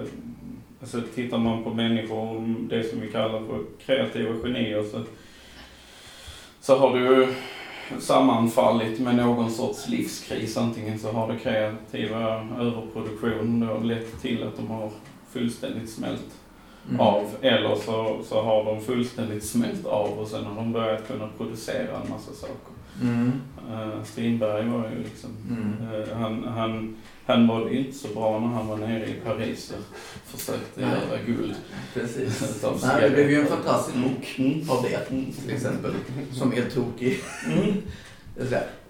[0.80, 5.00] alltså tittar man på människor, det som vi kallar för kreativa genier, så,
[6.60, 7.26] så har du ju
[7.98, 10.56] sammanfallit med någon sorts livskris.
[10.56, 14.90] Antingen så har det kreativa överproduktion då lett till att de har
[15.32, 16.34] fullständigt smält
[16.88, 17.00] Mm.
[17.00, 17.24] av.
[17.42, 21.96] Eller så, så har de fullständigt smält av och sen har de börjat kunna producera
[22.04, 22.72] en massa saker.
[23.02, 23.32] Mm.
[23.72, 25.94] Uh, Strindberg var ju liksom, Mm.
[26.02, 26.96] eh, han, han,
[27.26, 29.84] han mådde inte så bra när han var nere i Paris och
[30.38, 30.90] försökte Nej.
[30.90, 31.54] göra guld.
[31.94, 32.64] Precis.
[32.82, 34.70] Nej, det blev ju en fantastisk bok Mm.
[34.70, 35.04] av det,
[35.44, 35.92] till exempel.
[36.32, 37.20] Som är tokig.
[37.46, 37.74] Mm.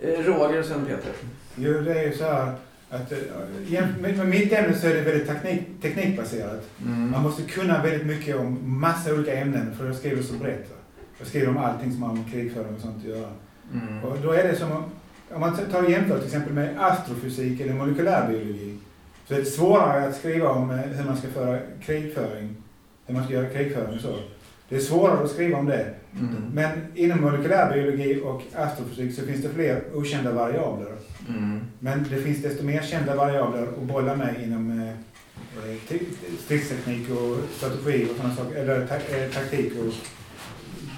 [0.01, 1.13] Eh, Roger och sen Peter.
[1.57, 2.55] Jo, det är ju så här
[2.91, 3.19] att eh,
[4.01, 6.71] med mitt ämne så är det väldigt teknik, teknikbaserat.
[6.87, 7.11] Mm.
[7.11, 10.73] Man måste kunna väldigt mycket om massa olika ämnen för jag skriver så brett.
[11.19, 13.31] Jag skriver om allting som har med krigföring och sånt att göra.
[13.73, 14.05] Mm.
[14.05, 14.85] Och då är det som om,
[15.31, 18.79] om man tar och jämför till exempel med astrofysik eller molekylärbiologi.
[19.29, 22.57] Så är det svårare att skriva om eh, hur man ska föra krigföring.
[23.07, 24.15] Hur man ska göra krigföring och så.
[24.69, 25.95] Det är svårare att skriva om det.
[26.13, 26.35] Mm.
[26.55, 30.93] Men inom molekylärbiologi och astrofysik så finns det fler okända variabler.
[31.29, 31.61] Mm.
[31.79, 36.05] Men det finns desto mer kända variabler att bolla med inom eh, eh, te-
[36.45, 38.57] stridsteknik och strategi och sådana saker.
[38.57, 39.95] Eller ta, eh, taktik och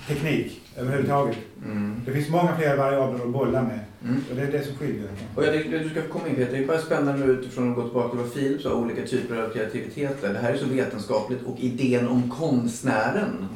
[0.09, 1.37] teknik överhuvudtaget.
[1.64, 2.01] Mm.
[2.07, 3.81] Det finns många fler variabler att bolla med.
[4.05, 4.25] Mm.
[4.31, 5.09] Och det är det som skiljer.
[5.35, 6.53] Och jag tycker att du ska komma in Peter.
[6.53, 9.43] Det är bara spännande nu utifrån att gå tillbaka till vad Filip sa, olika typer
[9.43, 10.23] av kreativitet.
[10.23, 13.49] Det här är så vetenskapligt och idén om konstnären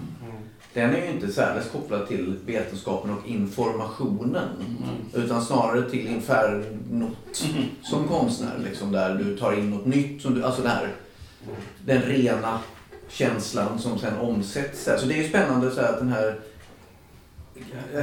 [0.74, 4.48] den är ju inte särskilt kopplad till vetenskapen och informationen.
[4.58, 5.24] Mm.
[5.24, 7.44] Utan snarare till infernot
[7.82, 8.58] som konstnär.
[8.64, 10.22] Liksom, där du tar in något nytt.
[10.22, 10.88] Som du, alltså det här,
[11.84, 12.58] den rena
[13.08, 14.86] känslan som sen omsätts.
[14.86, 14.96] här.
[14.96, 16.40] Så det är ju spännande så att den här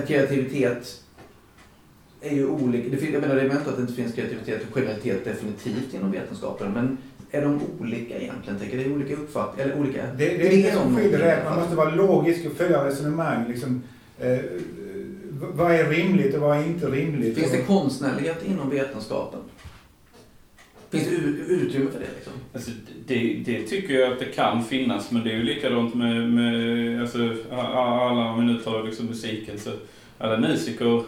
[0.08, 1.02] kreativitet
[2.22, 3.06] är ju olika.
[3.06, 6.74] Jag menar, det är inte att det inte finns kreativitet och genialitet definitivt inom vetenskapen.
[6.74, 6.98] Men
[7.32, 8.60] är de olika egentligen?
[8.60, 8.78] Tänker?
[8.78, 11.20] Det är olika uppfattningar, eller olika Det, det är det som om skiljer.
[11.20, 11.42] det.
[11.46, 13.46] Man måste vara logisk och följa resonemang.
[13.50, 13.84] Liksom,
[14.20, 17.38] eh, v- vad är rimligt och vad är inte rimligt?
[17.38, 19.40] Finns det Och- konstnärlighet inom vetenskapen?
[20.90, 21.16] Finns det
[21.54, 22.06] utrymme för det?
[22.16, 22.34] Liksom?
[22.54, 22.72] Alltså,
[23.08, 27.02] det, det tycker jag att det kan finnas, men det är ju likadant med, med
[27.02, 29.72] alltså, alla, om vi nu tar liksom musiken, så
[30.18, 31.04] alla musiker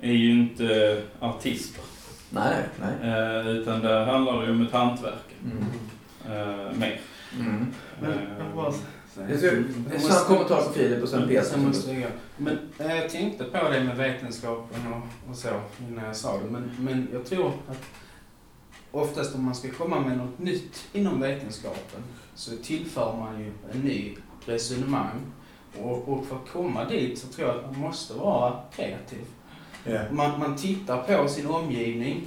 [0.00, 1.82] är ju inte artister.
[2.30, 3.10] Nej, nej.
[3.10, 5.34] Eh, utan det handlar ju om ett hantverk.
[5.44, 5.64] Mm.
[6.40, 7.00] Eh, mer.
[7.40, 7.66] Mm.
[8.00, 8.12] Men
[9.30, 11.42] Eh, ser- En snabb kommentar på Filip och sen Peter.
[11.42, 15.48] Sen måste jag, men eh, jag tänkte på det med vetenskapen och, och så
[15.88, 16.50] innan jag sa det.
[16.50, 17.82] Men, men jag tror att
[18.90, 22.00] oftast om man ska komma med något nytt inom vetenskapen
[22.34, 25.20] så tillför man ju en ny resonemang.
[25.82, 29.24] Och, och för att komma dit så tror jag att man måste vara kreativ.
[29.88, 30.00] Ja.
[30.10, 32.26] Man, man tittar på sin omgivning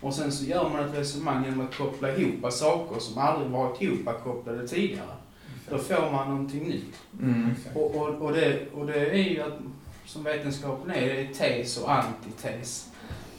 [0.00, 3.82] och sen så gör man ett resonemang genom att koppla ihop saker som aldrig varit
[3.82, 5.16] ihopkopplade tidigare.
[5.70, 6.94] Då får man någonting nytt.
[7.22, 7.50] Mm.
[7.74, 9.58] Och, och, och, det, och det är ju att,
[10.04, 12.88] som vetenskapen är, det är tes och antites.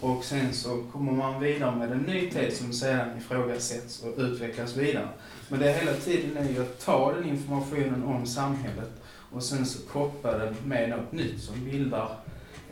[0.02, 4.76] Och sen så kommer man vidare med en ny tes som sedan ifrågasätts och utvecklas
[4.76, 5.08] vidare.
[5.50, 8.92] Men det hela tiden är ju att ta den informationen om samhället
[9.32, 12.10] och sen så koppla den med något nytt som bildar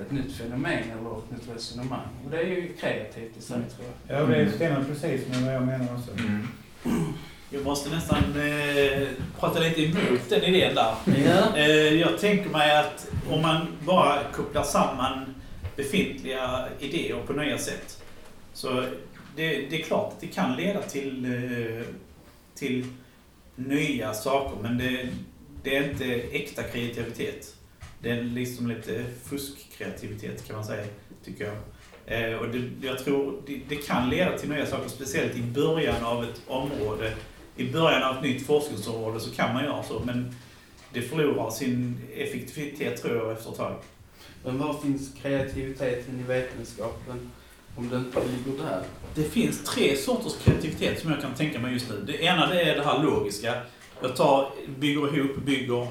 [0.01, 2.08] ett nytt fenomen eller ett nytt resonemang.
[2.25, 4.21] Och det är ju kreativt i sig tror jag.
[4.21, 6.12] Ja, det stämmer precis med vad jag menar också.
[6.12, 6.47] Mm.
[7.49, 9.08] Jag måste nästan eh,
[9.39, 10.95] prata lite emot den idén där.
[11.25, 11.58] Ja.
[11.58, 15.36] Eh, jag tänker mig att om man bara kopplar samman
[15.75, 18.03] befintliga idéer på nya sätt.
[18.53, 18.86] Så
[19.36, 21.88] det, det är klart att det kan leda till, eh,
[22.55, 22.86] till
[23.55, 25.08] nya saker men det,
[25.63, 27.55] det är inte äkta kreativitet.
[28.05, 30.85] Det är liksom lite fuskkreativitet kan man säga,
[31.23, 31.55] tycker jag.
[32.05, 36.03] Eh, och det, jag tror det, det kan leda till nya saker, speciellt i början
[36.03, 37.13] av ett område.
[37.55, 40.35] I början av ett nytt forskningsområde så kan man göra så, men
[40.93, 43.75] det förlorar sin effektivitet tror jag efter ett tag.
[44.43, 47.31] Men var finns kreativiteten i vetenskapen
[47.75, 48.83] om det inte ligger där?
[49.15, 52.03] Det finns tre sorters kreativitet som jag kan tänka mig just nu.
[52.07, 53.61] Det ena det är det här logiska.
[54.01, 55.87] Jag tar, bygger ihop, bygger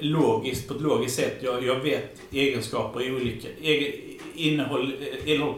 [0.00, 1.38] logiskt på ett logiskt sätt.
[1.40, 3.92] Jag, jag vet egenskaper i olika egen,
[4.34, 5.54] innehåll, eh, eller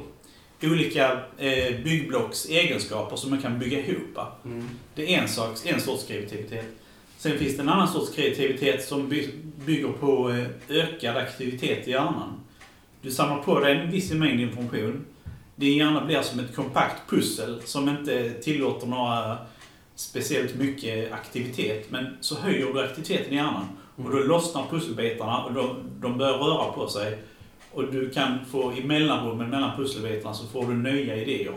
[0.62, 4.18] olika eh, byggblocks egenskaper som man kan bygga ihop.
[4.44, 4.68] Mm.
[4.94, 6.66] Det är en, sak, en sorts kreativitet.
[7.18, 9.28] Sen finns det en annan sorts kreativitet som by,
[9.66, 12.40] bygger på eh, ökad aktivitet i hjärnan.
[13.02, 15.04] Du samlar på dig en viss mängd information.
[15.56, 19.38] Din hjärna blir som ett kompakt pussel som inte tillåter några
[19.94, 21.90] speciellt mycket aktivitet.
[21.90, 23.66] Men så höjer du aktiviteten i hjärnan
[23.96, 27.18] och då lossnar pusselbitarna och de, de börjar röra på sig.
[27.72, 31.52] Och du kan få i mellanrummen mellan pusselbitarna så får du nya idéer.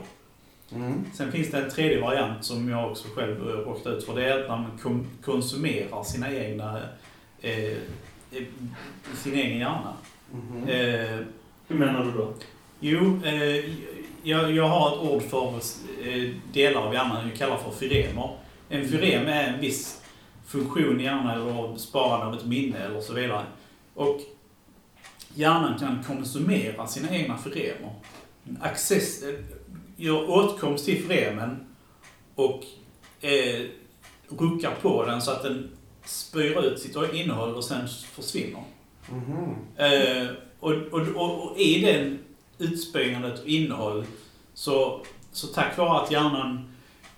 [0.75, 1.05] Mm.
[1.13, 4.15] Sen finns det en tredje variant som jag också själv eh, råkat ut för.
[4.15, 4.65] Det är att man
[5.25, 6.79] konsumerar sina egna,
[7.41, 7.77] eh,
[9.15, 9.93] sin egen hjärna.
[10.31, 10.67] Mhm.
[10.67, 11.19] Eh,
[11.67, 12.33] Hur menar du då?
[12.79, 13.65] jo, eh,
[14.23, 15.47] jag, jag har ett ord för
[16.07, 18.37] eh, delar av hjärnan jag kallar för fyremer.
[18.69, 20.01] En fyrem är en viss
[20.47, 23.45] funktion i hjärnan eller sparande av ett minne eller så vidare.
[23.93, 24.21] Och
[25.33, 27.91] hjärnan kan konsumera sina egna fyremer.
[28.61, 29.39] Access, eh,
[29.95, 31.67] gör åtkomst till fyremen
[32.35, 32.63] och
[33.21, 33.65] eh,
[34.29, 35.69] ruckar på den så att den
[36.05, 38.63] spyr ut sitt innehåll och sen försvinner.
[39.09, 39.55] Mhm.
[39.75, 40.27] Eh,
[40.59, 42.19] och, och, och, och i den
[42.57, 44.05] utspringandet och innehåll
[44.53, 46.73] så, så tack vare att hjärnan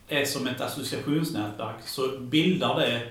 [0.07, 3.07] är som ett associationsnätverk så bildar det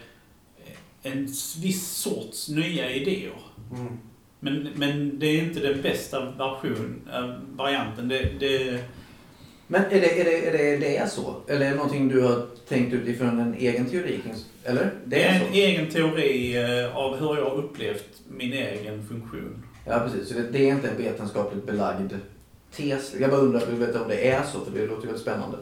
[1.02, 1.28] en
[1.62, 3.40] viss sorts nya idéer.
[3.72, 3.98] Mm.
[4.40, 8.08] Men, men det är inte den bästa version, eh, varianten.
[8.08, 8.80] Det, det,
[9.66, 11.34] Men är det, är, det, är, det, är så?
[11.48, 14.20] Eller är det någonting du har tänkt utifrån en egen teori?
[14.64, 14.90] Eller?
[15.04, 15.52] det är en så?
[15.52, 19.64] egen teori eh, av hur jag har upplevt min egen funktion.
[19.84, 20.28] Ja, precis.
[20.28, 22.12] Så det, det är inte en vetenskapligt belagd
[22.76, 23.14] tes.
[23.20, 25.58] Jag bara undrar vet, om det är så, för det låter väldigt spännande.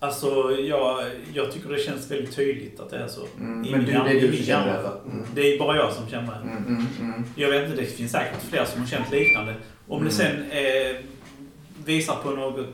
[0.00, 3.20] Alltså, jag, jag tycker det känns väldigt tydligt att det är så.
[3.40, 3.64] Mm.
[3.64, 4.98] I Men min det är du min som känner det fall?
[5.12, 5.26] Mm.
[5.34, 6.50] Det är bara jag som känner det.
[6.50, 7.24] Mm, mm, mm.
[7.36, 9.54] Jag vet inte, det finns säkert fler som har känt liknande.
[9.88, 10.08] Om Mm.
[10.08, 10.96] det sen eh,
[11.84, 12.66] visar på något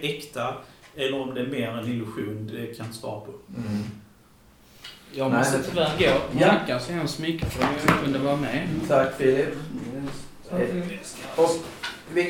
[0.00, 0.54] äkta
[0.96, 3.32] eller om det är mer en illusion, det kan jag inte svara på.
[3.56, 3.82] Mm.
[5.12, 6.04] Jag måste tyvärr gå.
[6.40, 6.46] Ja.
[6.46, 8.68] Tackar så hemskt mycket för att jag kunde vara med.
[8.88, 9.48] Tack Filip.
[10.50, 10.98] Och vi-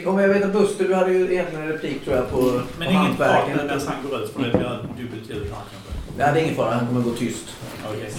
[0.07, 2.63] om jag vet att Buster, du hade ju egentligen en replik tror jag på, Men
[2.79, 3.57] på inget hantverken.
[3.57, 5.93] medan han går ut för det blir dubbelt ljud här kanske.
[6.19, 6.75] Nej, det är ingen fara.
[6.75, 7.47] Han kommer gå tyst.
[7.89, 8.11] Okej.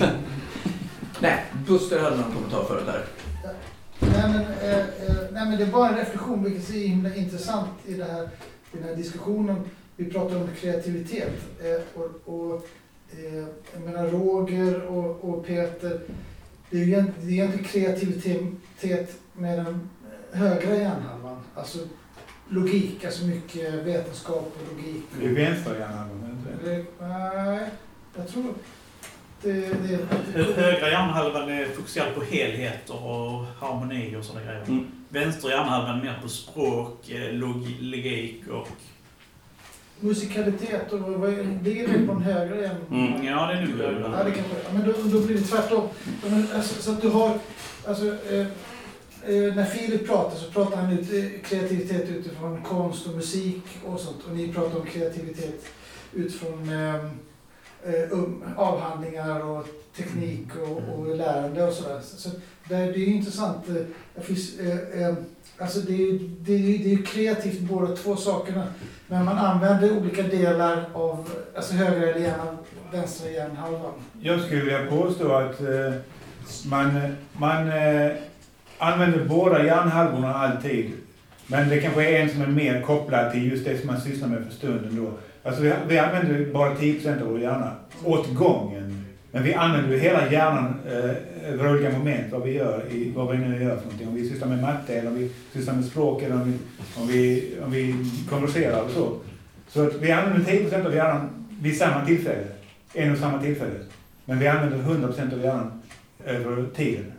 [1.20, 3.04] Nej, Buster hade någon kommentar förut här.
[4.00, 7.70] Nej men, eh, eh, nej men det är bara en reflektion, vilket är himla intressant
[7.86, 8.22] i, det här,
[8.72, 9.56] i den här diskussionen.
[9.96, 11.32] Vi pratar om kreativitet.
[11.62, 12.66] Eh, och, och,
[13.10, 16.00] eh, jag menar Roger och, och Peter,
[16.70, 19.88] det är ju egentligen kreativitet med den
[20.32, 21.36] högra hjärnhalvan.
[21.54, 21.78] Alltså
[22.48, 25.02] logik, alltså mycket vetenskap och logik.
[25.20, 26.70] Det är vänster hjärnhalvan, är det inte det?
[27.04, 27.68] Eller, nej,
[28.16, 28.44] jag tror
[29.42, 29.98] det, det,
[30.34, 34.64] Hö- Högra hjärnhalvan är fokuserad på helheter och harmoni och sådana grejer.
[34.68, 34.86] Mm.
[35.08, 38.68] Vänster hjärnhalvan är mer på språk, eh, log- logik och...
[40.00, 43.06] musikalitet och vad är det är det på den högra hjärnhalvan.
[43.08, 43.24] Mm.
[43.24, 44.24] Ja, det är nog Ja, det.
[44.24, 45.88] det kanske men då, då blir det tvärtom.
[46.22, 47.38] Men, alltså, så att du har,
[47.86, 48.46] alltså, eh,
[49.28, 54.16] när Filip pratar så pratar han ut eh, kreativitet utifrån konst och musik och sånt.
[54.28, 55.66] Och ni pratar om kreativitet
[56.12, 56.94] utifrån eh,
[57.94, 62.00] eh, um, avhandlingar och teknik och, och lärande och sådär.
[62.02, 62.30] Så,
[62.68, 63.68] det, är ju intressant.
[63.68, 63.74] eh,
[64.14, 65.14] det finns, eh, eh,
[65.60, 68.66] Alltså det är ju det är, det är kreativt båda två sakerna.
[69.06, 72.58] Men man använder olika delar av, alltså högra eller hjärnan,
[72.92, 73.92] vänstra hjärnhalvan.
[74.20, 75.94] Jag skulle vilja påstå att eh,
[76.66, 78.12] man, man eh,
[78.78, 80.90] använder båda hjärnhalvorna alltid.
[81.46, 84.28] Men det kanske är en som är mer kopplad till just det som man sysslar
[84.28, 85.10] med för stunden då.
[85.48, 87.72] Alltså vi, vi använder bara 10% av vår hjärna
[88.04, 89.04] åt gången.
[89.30, 93.30] Men vi använder ju hela hjärnan eh, över olika moment, vad vi gör, i, vad
[93.30, 94.08] vi nu gör för någonting.
[94.08, 96.58] Om vi sysslar med matte, eller om vi sysslar med språk, eller om vi,
[97.00, 97.94] om vi, om vi
[98.30, 99.16] konverserar och så.
[99.68, 102.44] Så att vi använder 10% av hjärnan vid samma tillfälle,
[102.94, 103.74] en och samma tillfälle.
[104.24, 105.82] Men vi använder 100% av hjärnan
[106.24, 107.12] över tiden.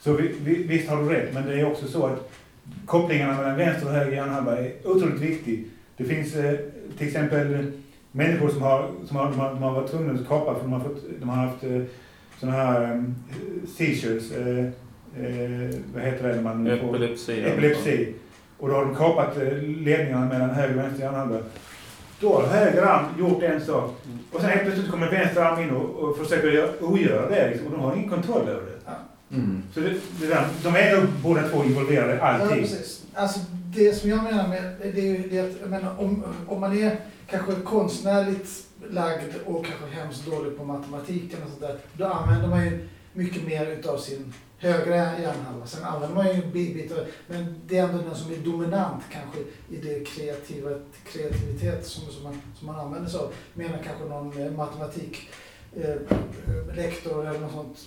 [0.00, 2.30] Så vi, vi, visst har du rätt, men det är också så att
[2.86, 5.64] kopplingarna mellan vänster och höger hjärnhalva är otroligt viktig.
[5.96, 6.54] Det finns eh,
[6.98, 7.72] till exempel
[8.12, 10.72] människor som har, som har, de har, de har varit tvungna att kapa för de
[10.72, 11.82] har, fått, de har haft eh,
[12.38, 13.02] sådana här eh,
[13.76, 14.58] seizures, eh,
[15.24, 17.40] eh, vad heter det när man får Epilepsi.
[17.42, 18.14] epilepsi.
[18.58, 21.38] Och då har de kapat eh, ledningarna mellan höger och vänster hjärnhalva.
[22.20, 23.94] Då har höger arm gjort en sak.
[24.32, 27.50] Och sen helt plötsligt kommer vänster arm in och, och försöker göra, ogöra det.
[27.50, 28.90] Liksom, och de har ingen kontroll över det.
[29.32, 29.62] Mm.
[29.74, 32.58] Så det, det där, de är nog båda två involverade Ja, alltid.
[32.62, 33.02] precis.
[33.14, 33.40] Alltså
[33.74, 36.78] det som jag menar med det är ju det att jag menar, om, om man
[36.78, 42.64] är kanske konstnärligt lagd och kanske hemskt dålig på matematiken och sådär, då använder man
[42.64, 45.66] ju mycket mer utav sin högra hjärnhalva.
[45.66, 49.38] Sen använder man ju bi- bitar, men det är ändå den som är dominant kanske
[49.70, 50.70] i det kreativa,
[51.12, 53.32] kreativitet som, som, man, som man använder sig av.
[53.54, 55.28] Menar kanske någon eh, matematik
[55.76, 57.78] eh, eh, eller något sånt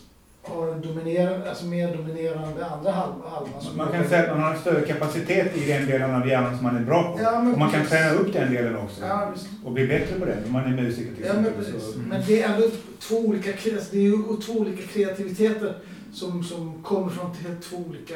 [0.45, 3.29] har en dominerande, alltså mer dominerande andra halva.
[3.29, 3.77] halvan.
[3.77, 6.63] Man kan säga att man har en större kapacitet i den delen av hjärnan som
[6.63, 7.19] man är bra på.
[7.23, 9.01] Ja, Och man kan träna upp den delen också.
[9.05, 9.33] Ja.
[9.65, 11.63] Och bli bättre på den om man är musiker till Ja, men exempel.
[11.73, 11.93] precis.
[11.93, 12.67] Så- Men det är ändå
[12.99, 15.73] två olika, alltså, det är ju två olika kreativiteter
[16.13, 18.13] som, som kommer från helt två olika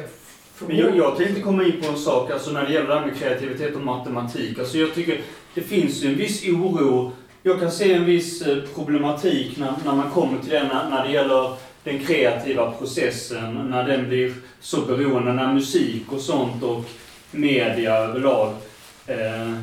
[0.68, 3.06] Men jag, jag tänkte komma in på en sak, alltså när det gäller det här
[3.06, 4.60] med kreativitet och matematik.
[4.60, 5.22] Alltså jag tycker
[5.56, 7.12] det finns ju en viss oro.
[7.44, 11.06] Jag kan se en viss eh, problematik när, när man kommer till det, när, när
[11.08, 11.54] det gäller
[11.88, 16.84] den kreativa processen, när den blir så beroende, när musik och sånt och
[17.32, 18.54] media överlag,
[19.08, 19.54] eh,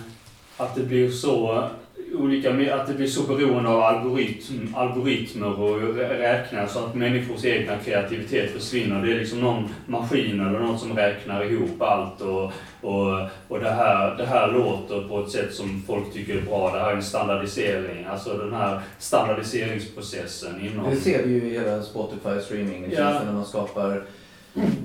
[0.57, 1.69] att det blir så
[2.14, 7.44] olika, att det blir så beroende av algoritm, algoritmer och rä- räknar så att människors
[7.44, 9.03] egna kreativitet försvinner.
[9.07, 12.44] Det är liksom någon maskin eller något som räknar ihop allt och,
[12.81, 16.72] och, och det, här, det här låter på ett sätt som folk tycker är bra.
[16.74, 20.90] Det här är en standardisering, alltså den här standardiseringsprocessen inom...
[20.90, 23.20] Det ser vi ju i hela Spotify streaming Ja.
[23.24, 24.03] när man skapar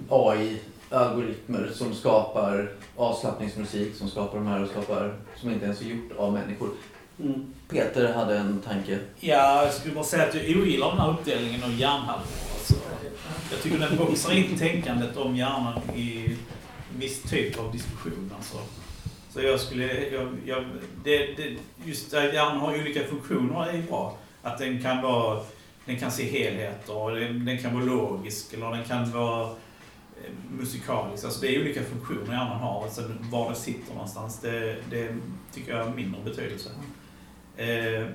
[0.09, 6.11] AI-algoritmer som skapar avslappningsmusik, som skapar de här och skapar, som inte ens är gjort
[6.17, 6.69] av människor.
[7.19, 7.53] Mm.
[7.69, 8.99] Peter hade en tanke.
[9.19, 12.27] Ja, jag skulle bara säga att jag ogillar den här uppdelningen av hjärnhalvor.
[12.53, 12.73] Alltså,
[13.51, 16.25] jag tycker den boxar in tänkandet om hjärnan i
[16.93, 18.34] en viss typ av diskussion.
[18.36, 18.58] Alltså.
[19.29, 20.08] Så jag skulle...
[20.08, 20.65] Jag, jag,
[21.03, 24.17] det, det, just att hjärnan har olika funktioner är bra.
[24.41, 25.43] Att den kan vara...
[25.86, 30.32] Den kan se helheter, och den, den kan vara logisk eller den kan vara eh,
[30.51, 31.25] musikalisk.
[31.25, 32.83] Alltså det är olika funktioner hjärnan har.
[32.83, 35.15] Alltså var det sitter någonstans, det, det
[35.54, 36.69] tycker jag har mindre betydelse.
[37.60, 38.05] Eh,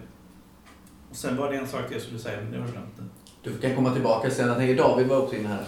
[1.10, 3.04] och sen var det en sak jag skulle säga, men det har jag glömt nu.
[3.42, 4.48] Du kan komma tillbaka sen.
[4.48, 5.64] Jag tänker David var också inne här.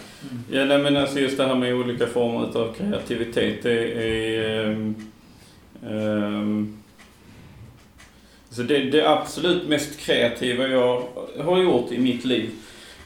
[0.51, 4.65] Ja, nej, men alltså just det här med olika former av kreativitet, det är...
[4.65, 4.95] ehm,
[5.87, 6.77] ehm,
[8.49, 11.03] Så det, det absolut mest kreativa jag
[11.39, 12.49] har gjort i mitt liv.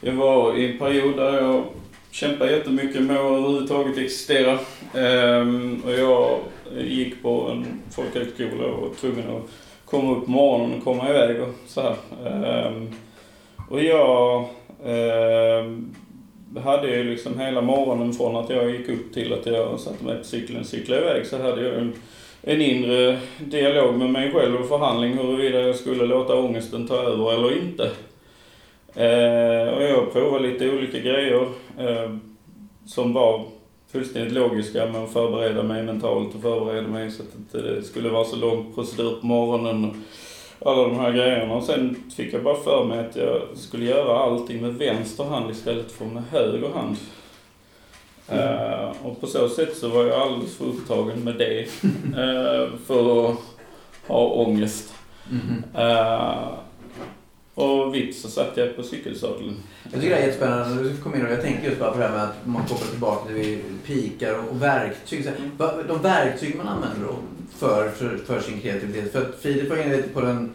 [0.01, 1.63] Jag var i en period där jag
[2.11, 4.59] kämpade jättemycket med att överhuvudtaget existera.
[4.93, 6.39] Ehm, och jag
[6.77, 9.49] gick på en folkhögskola och var tvungen att
[9.91, 11.95] komma upp på morgonen och komma iväg och så här.
[12.25, 12.89] Ehm,
[13.69, 14.45] och jag
[14.85, 15.95] ehm,
[16.63, 20.17] hade ju liksom hela morgonen från att jag gick upp till att jag satte mig
[20.17, 21.93] på cykeln och cyklade iväg så hade jag en,
[22.41, 27.33] en inre dialog med mig själv och förhandling huruvida jag skulle låta ångesten ta över
[27.33, 27.83] eller inte.
[28.95, 31.47] Eh, och jag provade lite olika grejer
[31.79, 32.21] ehm,
[32.85, 33.45] som var
[33.91, 38.09] fullständigt logiska med att förbereda mig mentalt och förbereda mig så att det inte skulle
[38.09, 41.53] vara så lång procedur på morgonen och alla de här grejerna.
[41.53, 45.51] Och sen fick jag bara för mig att jag skulle göra allting med vänster hand
[45.51, 46.97] istället för med höger hand.
[48.27, 51.59] Eh, och på så sätt så var jag alldeles för upptagen med det
[52.17, 53.37] eh, för att
[54.07, 54.93] ha ångest.
[55.29, 55.63] Mhm.
[55.75, 56.47] Eh,
[57.55, 59.55] och vips så satt jag på cykelsadeln.
[59.83, 61.97] Jag tycker det är jättespännande när du kom in och jag tänker just bara på
[61.97, 65.25] det här med att man kopplar tillbaka till pikar och, verktyg.
[65.87, 67.15] De verktyg man använder då
[67.57, 69.11] för, för, för sin kreativitet.
[69.11, 70.53] För att Filip var inne lite på den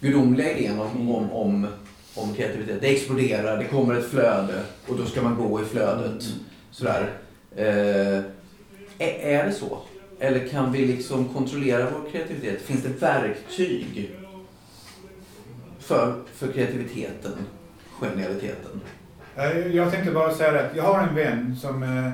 [0.00, 1.66] gudomliga idén om, om, om,
[2.14, 2.80] om kreativitet.
[2.80, 6.24] Det exploderar, det kommer ett flöde och då ska man gå i flödet.
[6.70, 7.10] Sådär.
[7.56, 8.20] Eh,
[8.98, 9.78] är det så?
[10.18, 12.62] Eller kan vi liksom kontrollera vår kreativitet?
[12.62, 14.10] Finns det verktyg
[15.84, 17.32] för, för kreativiteten,
[18.00, 18.80] genialiteten?
[19.36, 22.12] Eh, Jag tänkte bara säga att jag har en vän som, eh,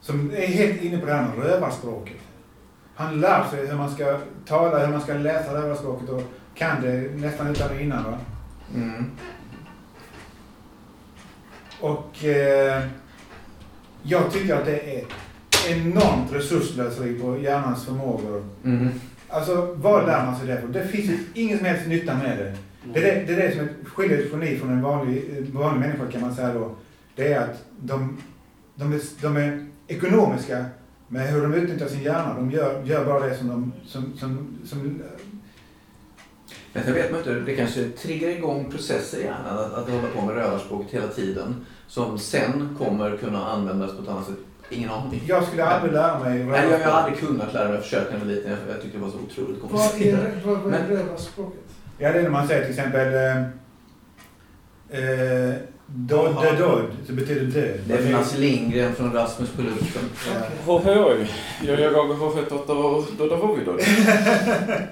[0.00, 2.16] som är helt inne på det här med rövarspråket.
[2.94, 6.22] Han lär sig hur man ska tala, hur man ska läsa rövarspråket och
[6.54, 8.04] kan det nästan utan och innan.
[8.04, 8.18] Va?
[8.74, 9.10] Mm.
[11.80, 12.82] Och eh,
[14.02, 15.04] jag tycker att det är
[15.68, 18.44] enormt resurslöseri på hjärnans förmågor.
[18.64, 18.88] Mm.
[19.28, 20.68] Alltså vad lär man sig det för?
[20.68, 22.56] Det finns ju ingen som helst nytta med det.
[22.94, 26.10] Det är det, det, är det som är- skiljer geni från en vanlig, vanlig människa
[26.12, 26.74] kan man säga då.
[27.14, 28.16] Det är att de,
[28.74, 30.64] de, är, de är ekonomiska
[31.08, 32.34] med hur de utnyttjar sin hjärna.
[32.34, 33.72] De gör, gör bara det som de...
[33.86, 35.02] Som, som, som,
[36.72, 40.26] Men sen vet inte, det kanske triggar igång processer i hjärnan att, att hålla på
[40.26, 41.66] med rövarspråket hela tiden.
[41.88, 44.34] Som sen kommer kunna användas på ett annat sätt.
[44.70, 45.22] Ingen aning.
[45.26, 48.12] jag skulle aldrig lära mig Nej, jag, jag har aldrig kunnat lära mig, jag försökte
[48.12, 48.50] när jag var liten.
[48.50, 50.20] Jag, jag tyckte det var så otroligt Vad komplicerat.
[50.20, 51.60] är, vad, är Men- rövarspråket?
[51.98, 53.14] Ja, det är när man säger till exempel...
[53.14, 53.36] Eh,
[55.00, 55.54] eh,
[55.86, 57.80] död, död, död, så betyder död.
[57.86, 60.02] Det är Lasse Lindgren från Rasmus på luften.
[60.66, 60.80] Ja.
[60.84, 61.30] Hej hej,
[61.62, 63.72] jag jag har sett att då då var vi då.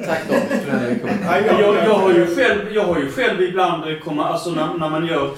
[0.07, 3.93] Tack då för den ja, Jag, jag, har ju själv, jag har ju själv ibland
[3.93, 5.31] eh, komma, alltså när, när man gör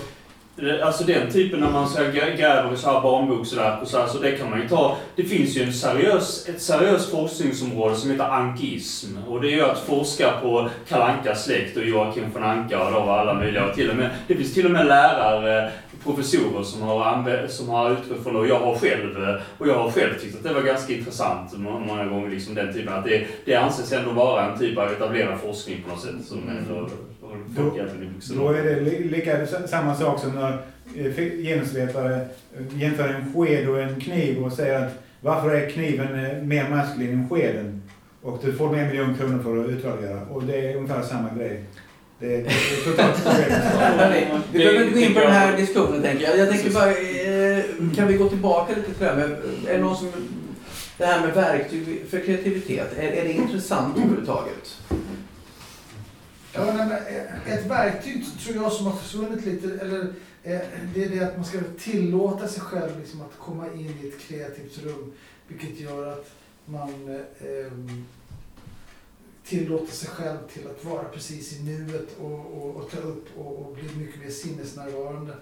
[0.82, 4.18] Alltså den typen när man så gräver i så här barnboksverk och så här, så
[4.18, 4.96] det kan man ju ta.
[5.16, 9.16] Det finns ju en seriös, ett seriöst forskningsområde som heter ankism.
[9.28, 12.92] Och det är ju att forska på Kalle Ankas släkt och Joakim von Anka och
[12.92, 13.64] då alla möjliga.
[13.68, 15.70] Och till och med, det finns till och med lärare,
[16.04, 18.40] professorer som har, som har utgått från det.
[18.40, 21.52] Och jag har själv, eh, och jag har själv tyckt att det var ganska intressant
[21.58, 22.30] må- många gånger.
[22.30, 25.90] Liksom den typen, att det, det anses ändå vara en typ av etablerad forskning på
[25.90, 26.14] något sätt.
[26.28, 26.88] Som ändå,
[27.34, 30.52] vuxen Då är det li- lika samma sak som när
[30.96, 31.12] eh,
[31.44, 36.42] genusvetare eh, jämför en sked och en kniv och säger att varför är kniven eh,
[36.42, 37.82] mer maskulin än skeden?
[38.22, 40.20] Och du får en miljon kronor för att utvärdera.
[40.22, 41.64] Och det är ungefär samma grej.
[42.18, 43.26] Det är, det är totalt
[44.52, 46.38] Vi behöver inte gå in på den här diskussionen tänker jag.
[46.38, 46.92] Jag tänker bara,
[47.96, 49.30] kan vi gå tillbaka lite till det här med,
[49.68, 50.08] är det någon som,
[50.98, 54.76] det här med verktyg för kreativitet, är, är det intressant överhuvudtaget?
[56.56, 60.00] Ja, nej, men, eh, ett verktyg tror jag som har försvunnit lite, eller
[60.42, 60.60] eh,
[60.94, 64.20] det är det att man ska tillåta sig själv liksom att komma in i ett
[64.20, 65.12] kreativt rum.
[65.48, 66.30] Vilket gör att
[66.64, 67.72] man eh,
[69.44, 73.58] tillåter sig själv till att vara precis i nuet och, och, och ta upp och,
[73.58, 75.34] och bli mycket mer sinnesnärvarande.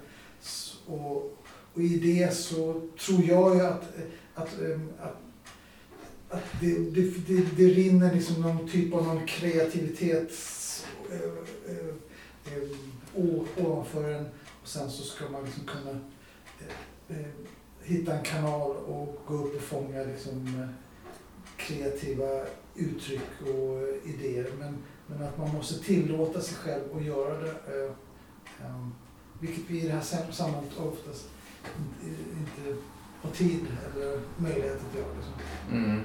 [0.86, 1.38] Och,
[1.74, 3.84] och i det så tror jag ju att,
[4.34, 5.16] att, ehm, att,
[6.28, 10.63] att det, det, det, det rinner liksom någon typ av någon kreativitets
[11.14, 11.94] eh, eh,
[12.56, 14.26] eh, ovanför en
[14.62, 16.00] och sen så ska man liksom kunna
[17.82, 20.68] hitta en kanal och gå upp och fånga liksom,
[21.56, 22.44] kreativa
[22.74, 24.46] uttryck och idéer.
[24.58, 27.50] Men, men att man måste tillåta sig själv att göra det.
[27.50, 27.90] Eh,
[28.66, 28.88] eh,
[29.40, 31.28] vilket vi i det här sam- sammanhanget oftast
[31.78, 32.80] inte, inte
[33.22, 33.60] har tid
[33.94, 35.14] eller möjlighet att göra.
[35.16, 35.34] Liksom.
[35.72, 36.00] Mm.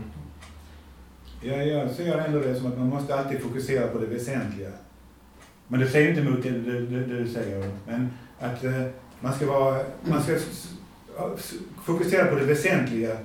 [1.41, 4.71] Ja, jag ser ändå det som att man måste alltid fokusera på det väsentliga.
[5.71, 7.71] Men det säger inte emot det du, du, du säger.
[7.87, 8.09] Men
[8.39, 8.83] att eh,
[9.19, 10.37] man ska, vara, man ska
[11.83, 13.17] fokusera på det väsentliga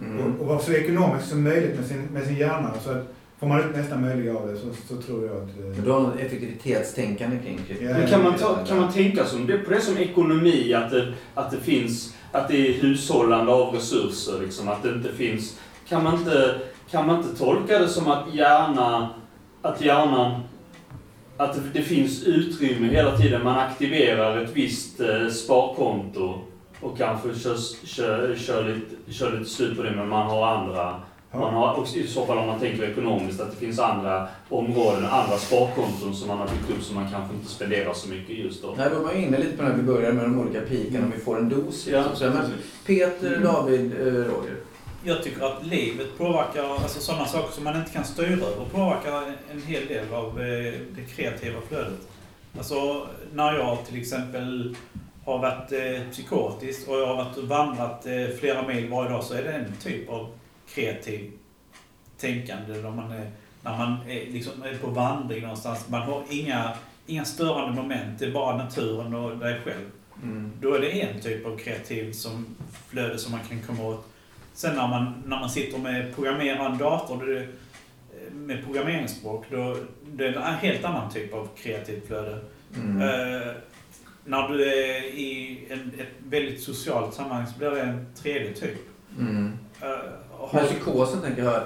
[0.00, 0.20] Mm.
[0.20, 2.70] och, och vara så ekonomisk som möjligt med sin, med sin hjärna.
[2.84, 5.78] Så att får man ut nästa möjliga av det så, så tror jag att...
[5.78, 7.88] Eh, du har något effektivitetstänkande kring Ja.
[7.88, 11.12] Men kan man, ta, kan man tänka som det, på det som ekonomi, att det,
[11.34, 16.04] att det finns, att det är hushållande av resurser, liksom, att det inte finns, kan
[16.04, 16.58] man inte,
[16.90, 19.10] kan man inte tolka det som att hjärna,
[19.62, 20.40] att hjärnan,
[21.44, 26.38] att det, finns utrymme hela tiden, man aktiverar ett visst eh, sparkonto
[26.80, 31.00] och kanske kör, kör, kör, lite, kör lite slut på det, men man har andra
[31.38, 35.04] man har, och i så fall om man tänker ekonomiskt, att det finns andra områden,
[35.04, 38.62] andra sparkonton som man har byggt upp som man kanske inte spenderar så mycket just
[38.62, 38.74] då.
[38.78, 41.20] Nej, då var inne lite på när vi börjar med de olika piken och vi
[41.20, 41.86] får en dos.
[41.86, 42.52] Ja, så, men
[42.86, 44.56] Peter, David, eh, Roger.
[45.04, 49.34] Jag tycker att livet påverkar, alltså sådana saker som man inte kan styra över påverkar
[49.52, 52.08] en hel del av eh, det kreativa flödet.
[52.56, 54.76] Alltså när jag till exempel
[55.24, 59.24] har varit eh, psykotisk och jag har varit och vandrat eh, flera mil varje dag
[59.24, 60.32] så är det en typ av
[60.74, 61.32] kreativ
[62.18, 63.30] tänkande när man är,
[63.62, 65.88] när man är, liksom är på vandring någonstans.
[65.88, 66.72] Man har inga,
[67.06, 69.90] inga störande moment, det är bara naturen och dig själv.
[70.22, 70.52] Mm.
[70.60, 72.46] Då är det en typ av kreativ som
[72.88, 74.11] flöde som man kan komma åt.
[74.54, 77.46] Sen när man, när man sitter med programmera en dator det,
[78.34, 79.76] med programmeringsspråk, då
[80.12, 82.38] det är en helt annan typ av kreativt flöde.
[82.76, 83.02] Mm.
[83.02, 83.52] Eh,
[84.24, 88.78] när du är i en, ett väldigt socialt sammanhang så blir det en tredje typ.
[89.18, 89.52] Mm.
[89.80, 89.88] Eh,
[90.30, 91.62] har- Men psykosen tänker jag,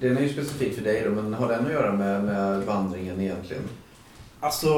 [0.00, 3.20] den är ju specifik för dig då, men har den att göra med, med vandringen
[3.20, 3.62] egentligen?
[4.40, 4.68] Alltså,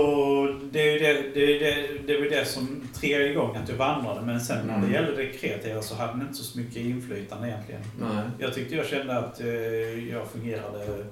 [0.72, 3.68] det är ju det, det, är det, det, är väl det som triggade igång att
[3.68, 4.26] jag vandrade.
[4.26, 4.88] Men sen när Mm.
[4.88, 7.82] det gällde det kreativa så hade den inte så mycket inflytande egentligen.
[8.00, 8.24] Nej.
[8.38, 11.06] Jag tyckte jag kände att eh, jag fungerade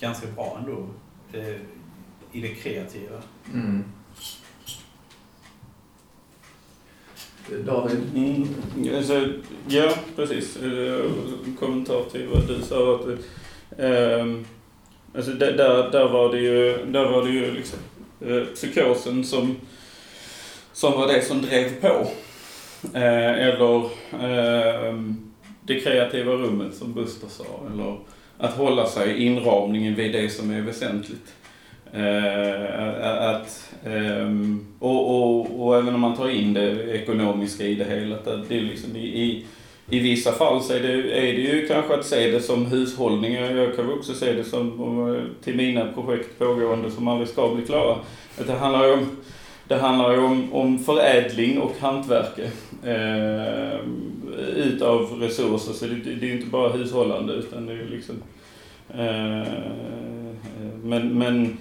[0.00, 0.86] ganska bra ändå
[1.32, 1.56] eh,
[2.32, 3.22] i det kreativa.
[3.54, 3.84] Mm.
[7.64, 7.98] David?
[8.14, 8.48] Mm,
[8.96, 9.28] alltså,
[9.68, 10.56] ja, precis.
[10.56, 11.04] Eh,
[11.58, 12.94] kommentar till vad du sa.
[12.94, 13.06] Att,
[13.78, 14.44] ehm,
[15.14, 17.78] alltså, där, där, där var det ju, där var det ju liksom,
[18.20, 19.56] eh, psykosen som,
[20.72, 22.06] som var det som drev på.
[22.94, 23.76] Eh, eller
[24.12, 24.94] eh,
[25.62, 27.44] det kreativa rummet som Buster sa.
[27.72, 27.96] Eller
[28.38, 31.34] att hålla sig i inramningen vid det som är väsentligt.
[31.92, 33.72] Eh, att,
[34.78, 38.56] och, och, och även om man tar in det ekonomiska i det hela, att det
[38.56, 39.46] är liksom i,
[39.90, 43.34] i, vissa fall så är det, är det ju kanske att se det som hushållning.
[43.34, 44.68] Jag kan också se det som
[45.14, 47.96] eh, till mina projekt pågående som aldrig ska bli klara.
[48.38, 49.16] Att det handlar ju om,
[49.68, 52.50] det handlar ju om, om förädling och hantverke
[52.84, 53.80] eh,
[54.56, 55.72] utav resurser.
[55.72, 58.22] Så det, det är ju inte bara hushållande utan det är liksom
[58.90, 59.52] eh,
[60.82, 61.58] men, men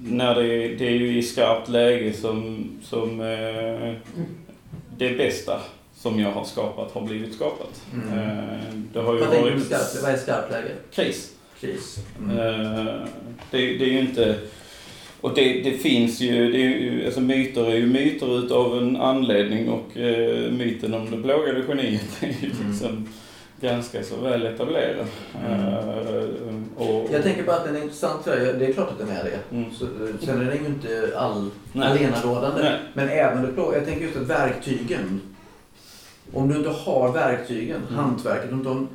[0.00, 3.94] när det, det är ju i skarpt läge som, som eh,
[4.98, 5.60] det bästa
[6.04, 7.82] som jag har skapat har blivit skapat.
[7.92, 8.18] Mm.
[8.18, 8.58] Eh,
[8.92, 10.02] det har ju Vad varit skarpt?
[10.02, 10.68] Vad är skarpt läge?
[10.94, 11.32] kris.
[11.60, 11.98] Kris.
[12.18, 12.38] Mm.
[12.38, 12.94] Eh,
[13.50, 14.38] det, det är ju inte...
[15.20, 18.96] Och det, det finns ju, det är ju, alltså myter är ju myter utav en
[18.96, 22.70] anledning och eh, myten om det plågade geniet är ju Mm.
[22.70, 23.08] liksom
[23.60, 25.06] ganska så väl etablerad.
[25.46, 25.60] Mm.
[25.74, 28.24] Eh, och, Jag tänker bara att den är intressant.
[28.24, 29.56] för Det är klart att den är det.
[29.56, 29.70] Mm.
[29.74, 29.86] Så,
[30.26, 32.72] sen är den ju inte all, allenarådande.
[32.94, 35.20] Men även det plå- Jag tänker just att verktygen.
[36.34, 37.94] Om du inte har verktygen, Mm.
[37.94, 38.88] hantverket, om de,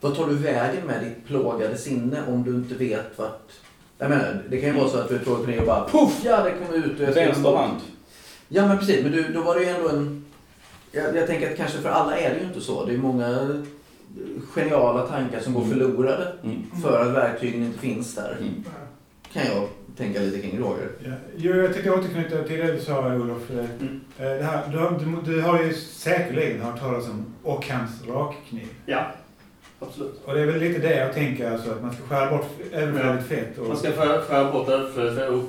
[0.00, 3.50] vad tar du vägen med ditt plågade sinne om du inte vet vart...
[3.98, 6.20] Jag menar, det kan ju vara så att du plågad på det och bara poff,
[6.24, 7.80] ja det kom ut och jag Vänster hand.
[8.48, 10.24] Ja men precis, men du, då var det ju ändå en...
[10.92, 12.84] Jag, jag tänker att kanske för alla är det ju inte så.
[12.84, 13.48] Det är många
[14.54, 15.72] geniala tankar som går Mm.
[15.78, 16.62] förlorade Mm.
[16.82, 18.36] för att verktygen inte finns där.
[18.40, 18.64] Mm.
[19.32, 20.88] Kan jag tänka lite kring Roger.
[21.04, 23.50] Ja, jo, jag tänkte återknyta till det du sa Olof.
[23.50, 24.00] Eh, Mm.
[24.18, 24.90] eh, Det här, du, har,
[25.24, 28.68] du, du har ju säkerligen hört talas om och hans rakkniv.
[28.86, 29.06] Ja,
[29.80, 30.20] absolut.
[30.24, 33.26] Och det är väl lite det jag tänker, alltså, att man ska skära bort överflödigt
[33.28, 33.58] fett.
[33.58, 35.44] Och, Man ska skära skära bort överflödet och, och,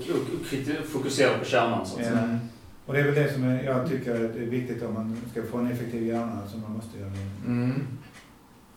[0.80, 2.30] och fokusera på kärnan så att säga.
[2.32, 2.38] Ja.
[2.86, 5.72] Och det är väl det som jag tycker är viktigt om man ska få en
[5.72, 7.12] effektiv hjärna, som man måste göra.
[7.48, 7.88] Mm.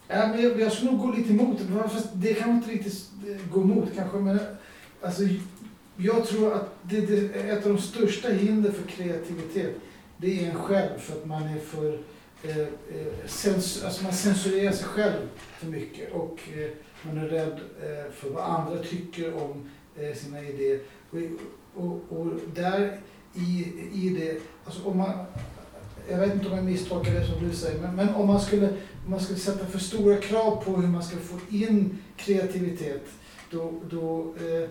[0.09, 1.89] Ja, men jag, jag skulle nog gå lite emot det.
[1.89, 3.11] Fast det kan man inte riktigt
[3.53, 4.17] gå emot kanske.
[4.19, 4.39] Men
[5.03, 5.23] alltså,
[5.97, 9.75] jag tror att det, det ett av de största hinder för kreativitet.
[10.17, 11.99] Det är en själv för att man är för...
[12.43, 12.67] Eh, eh
[13.27, 15.29] sens, alltså man censurerar sig själv
[15.59, 16.13] för mycket.
[16.13, 16.71] Och eh,
[17.03, 20.81] man är rädd eh, för vad andra tycker om eh, sina idéer.
[21.11, 21.19] Och,
[21.83, 23.01] och, och där
[23.35, 24.41] i, i det...
[24.65, 25.25] Alltså om man,
[26.11, 28.69] jag vet inte om jag misstolkar det som du säger, men, men om man skulle
[29.07, 33.07] om man skulle sätta för stora krav på hur man ska få in kreativitet,
[33.51, 34.71] då, då, eh,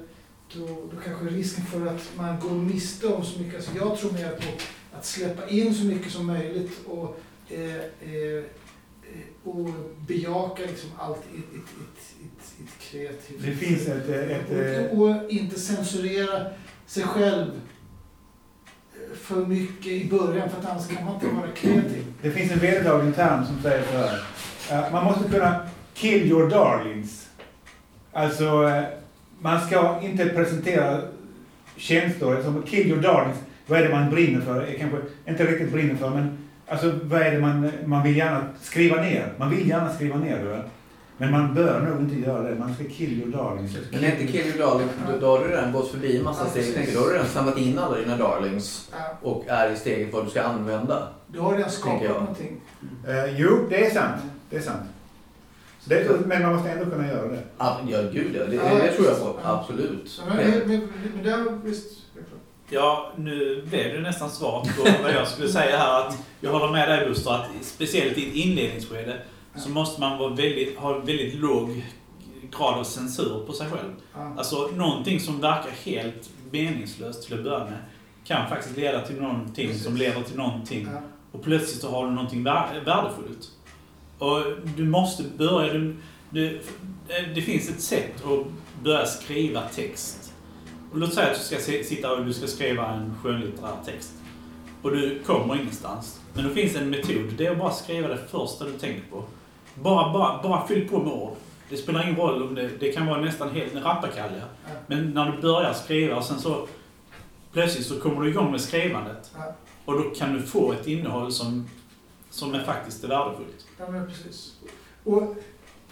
[0.55, 4.11] då, då kanske risken för att man går miste om så mycket, alltså jag tror
[4.11, 4.47] mer på
[4.97, 8.43] att släppa in så mycket som möjligt och eh, eh, eh,
[9.43, 9.69] och
[10.07, 12.15] bejaka liksom allt i ett, ett,
[12.63, 13.41] ett, kreativt...
[13.45, 14.09] Det finns ett...
[14.09, 16.45] ett, och, och inte censurera
[16.85, 17.51] sig själv
[18.93, 22.03] eh, för mycket i början för att annars kan man inte vara kreativ.
[22.21, 24.85] det finns en vedertagen term som säger så här.
[24.85, 27.29] eh, Man måste kunna kill your darlings.
[28.11, 28.83] Alltså, eh,
[29.45, 31.01] man ska inte presentera
[31.77, 33.37] känslor som kill your darlings.
[33.67, 34.67] Vad är det man brinner för?
[34.79, 36.37] Kanske inte riktigt brinner för, men
[36.67, 39.33] alltså vad är det man, man vill gärna skriva ner?
[39.37, 40.61] Man vill gärna skriva ner det.
[41.17, 42.55] Men man bör nog inte göra det.
[42.55, 43.77] Man ska kill your darlings.
[43.91, 46.43] Men är inte Kill Your Darling, då, då har du redan gått förbi en massa
[46.43, 46.75] Ja, steg.
[46.75, 50.13] Tänker, då har du redan samlat in alla dina darlings Ja, och är i steget
[50.13, 51.07] vad du ska använda.
[51.27, 52.61] du har redan skapat någonting.
[53.07, 54.21] Eh, jo, det är sant.
[54.49, 54.81] Det är sant.
[55.85, 57.43] Det, men man måste ändå kunna göra det.
[57.57, 57.79] Ja,
[58.13, 58.45] gud ja.
[58.45, 59.39] Det, Ja, det tror jag på.
[59.43, 59.49] ja.
[59.59, 60.21] Absolut.
[60.27, 61.85] Men, men, men, men det är visst...
[62.69, 66.07] Ja, nu blev det nästan svaret på vad jag skulle säga här.
[66.07, 69.17] Att jag håller med dig Buster, att speciellt i ett inledningsskede
[69.55, 71.83] så måste man vara väldigt, ha väldigt låg
[72.57, 73.91] grad av censur på sig själv.
[74.37, 77.77] Alltså någonting som verkar helt meningslöst till att börja med
[78.23, 80.87] kan faktiskt leda till någonting som leder till någonting
[81.31, 83.49] och plötsligt så har du någonting vär- värdefullt.
[84.19, 84.41] Och
[84.77, 85.73] du måste börja...
[85.73, 85.95] Du,
[86.29, 86.61] du,
[87.35, 88.47] det finns ett sätt att
[88.83, 90.33] börja skriva text.
[90.91, 94.13] Och låt säga att du ska sitta och du ska skriva en skönlitterär text.
[94.81, 96.21] Och du kommer ingenstans.
[96.33, 97.33] Men det finns en metod.
[97.37, 99.23] Det är att bara skriva det första du tänker på.
[99.75, 101.35] Bara, bara, bara fyll på med ord.
[101.69, 104.43] Det spelar ingen roll om det, det kan vara nästan helt en rappakalja.
[104.65, 104.71] Ja.
[104.87, 106.67] Men när du börjar skriva och sen så
[107.53, 109.31] plötsligt så kommer du igång med skrivandet.
[109.85, 111.69] Och då kan du få ett innehåll som,
[112.29, 113.64] som är faktiskt är värdefullt.
[113.77, 114.53] Ja, men precis.
[115.03, 115.35] Och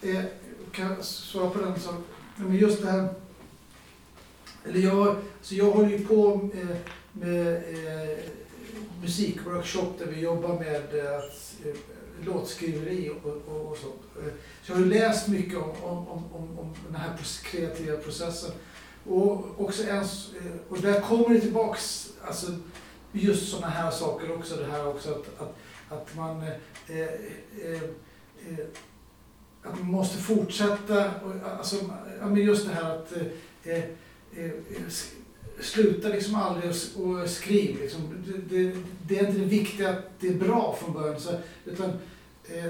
[0.01, 0.23] eh,
[0.71, 2.03] kan jag svara på den som...
[2.35, 3.09] men just det här,
[4.65, 6.77] eller jag, så jag håller ju på med,
[7.11, 8.17] med eh,
[9.01, 11.75] musikworkshop där vi jobbar med eh, eh
[12.25, 14.01] låtskriveri och, och, och sånt.
[14.17, 18.51] Eh, så jag har läst mycket om, om, om, om, den här kreativa processen.
[19.05, 20.05] Och, också en, eh,
[20.69, 22.51] och där kommer det tillbaks, alltså
[23.11, 25.55] just sådana här saker också, det här också att, att,
[25.89, 26.45] att man
[26.87, 27.83] Eh, eh,
[28.47, 28.65] eh,
[29.63, 31.75] att man måste fortsätta, och, alltså,
[32.19, 33.13] ja, men just det här att
[33.63, 33.77] eh,
[34.43, 34.51] eh,
[35.59, 37.79] sluta liksom aldrig och, och skriv.
[37.81, 38.01] Liksom.
[38.27, 38.75] Det, det,
[39.07, 41.19] det är inte det viktiga att det är bra från början.
[41.19, 41.31] Så,
[41.65, 41.89] utan,
[42.45, 42.65] eh,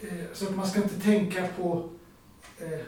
[0.00, 1.88] eh, så att man ska inte tänka på
[2.58, 2.80] eh,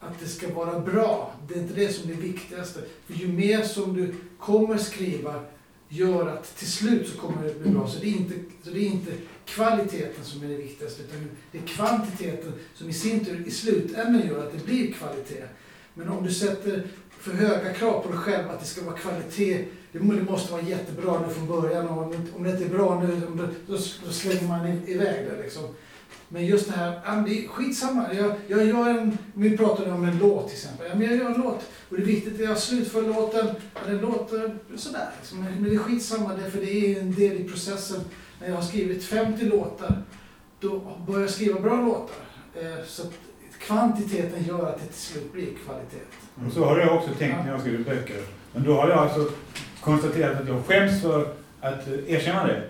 [0.00, 1.34] att det ska vara bra.
[1.48, 2.80] Det är inte det som är det viktigaste.
[3.06, 5.44] För ju mer som du kommer skriva
[5.88, 7.88] gör att till slut så kommer det bli bra.
[7.88, 9.12] Så det är inte, så det är inte
[9.54, 14.26] kvaliteten som är det viktigaste, utan det är kvantiteten som i sin tur i slutändan
[14.28, 15.44] gör att det blir kvalitet.
[15.94, 16.82] Men om du sätter
[17.20, 21.20] för höga krav på dig själv att det ska vara kvalitet, det måste vara jättebra
[21.26, 22.02] nu från början och
[22.36, 23.20] om det- inte är bra nu,
[23.66, 23.76] då,
[24.06, 25.62] då slänger man iväg det liksom.
[26.32, 28.14] Men just det här, det är skitsamma.
[28.14, 30.86] Jag, jag gör en, vi pratade om en låt till exempel.
[30.90, 33.46] Ja, men jag gör en låt och det är viktigt att jag slutför låten.
[33.74, 35.08] Ja, den låter sådär.
[35.20, 35.40] Liksom.
[35.40, 38.00] Men det är skitsamma, det, för det är en del i processen.
[38.40, 40.02] När jag har skrivit 50 låtar,
[40.60, 42.16] då börjar jag skriva bra låtar.
[42.54, 43.12] Eh, så att
[43.58, 46.04] kvantiteten gör att det till slut blir kvalitet.
[46.46, 48.22] Och så har jag också tänkt när jag skriver böcker.
[48.52, 49.28] Men då har jag alltså
[49.80, 51.28] konstaterat att jag skäms för
[51.60, 52.62] att eh, erkänna det.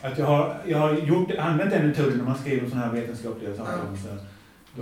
[0.00, 3.56] Att jag har, jag har gjort, använt den metoden när man skriver sådana här vetenskapliga
[3.56, 3.72] saker.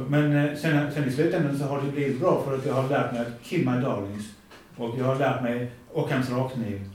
[0.08, 2.88] Men eh, sen, sen i slutändan så har det blivit bra för att jag har
[2.88, 4.24] lärt mig att kill my darlings.
[4.76, 6.90] Och jag har lärt mig Ockhams rakkniv.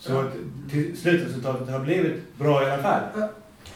[0.00, 0.24] Så
[0.70, 3.02] till slutresultatet har blivit bra i alla fall.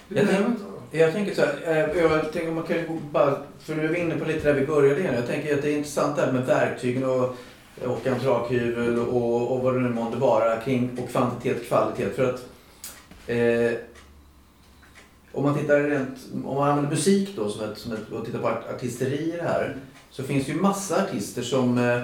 [0.09, 0.59] Det Jag tänk-.
[0.91, 3.99] Jag tänker så här, eh, jag tänker man kan ju bara, för nu är vi
[3.99, 5.15] inne på lite där vi började igen.
[5.15, 7.37] Jag tänker att det är intressant det här med verktygen och,
[7.85, 12.11] och en trakhyvel och, och vad det nu månde vara kring och kvantitet kvalitet.
[12.11, 12.47] För att
[13.27, 13.79] eh,
[15.33, 18.39] om man tittar rent, om man använder musik då som ett, som ett, och tittar
[18.39, 19.77] på art, artisteri i det här.
[20.11, 22.03] Så finns det ju massa artister som, eh,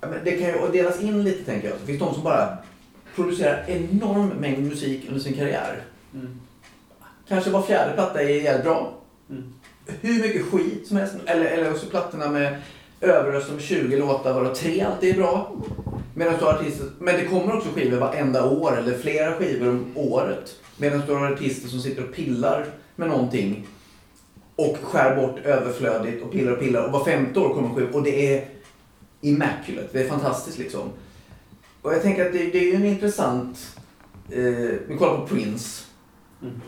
[0.00, 1.78] ja, men det kan ju delas in lite tänker jag.
[1.80, 2.58] Det finns de som bara
[3.14, 5.82] producerar enorm mängd musik under sin karriär.
[6.14, 6.40] Mm.
[7.28, 8.94] Kanske var fjärde platta är jävligt bra.
[9.30, 9.52] Mm.
[9.86, 11.14] Hur mycket skit som helst.
[11.26, 12.56] Eller, eller också plattorna med
[13.00, 15.56] överröst med 20 låtar varav tre alltid är bra.
[16.14, 19.92] Medan du har artister, men det kommer också skivor varenda år eller flera skivor om
[19.94, 20.56] året.
[20.76, 23.66] Medan du har artister som sitter och pillar med någonting
[24.56, 27.92] och skär bort överflödigt och pillar och pillar och var femte år kommer en skiva
[27.92, 28.48] och det är
[29.20, 29.88] immaculate.
[29.92, 30.90] Det är fantastiskt liksom.
[31.82, 33.76] Och jag tänker att det, det är ju en intressant...
[34.30, 34.42] Eh,
[34.86, 35.84] vi kollar på Prince.
[36.42, 36.60] Mm.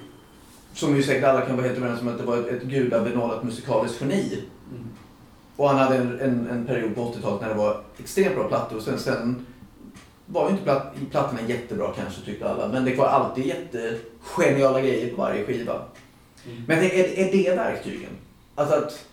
[0.72, 3.44] Som ju säkert alla kan vara helt överens om att det var ett, ett gudabenådat
[3.44, 4.42] musikaliskt geni.
[4.70, 4.84] Mm.
[5.56, 8.76] Och han hade en, en, en period på 80-talet när det var extremt bra plattor.
[8.76, 9.46] Och sen, sen
[10.26, 12.68] var ju inte platt, plattorna jättebra kanske tyckte alla.
[12.68, 15.82] Men det var alltid jättegeniala grejer på varje skiva.
[16.66, 18.10] Men jag tänker, är, är det verktygen?
[18.54, 19.04] Alltså att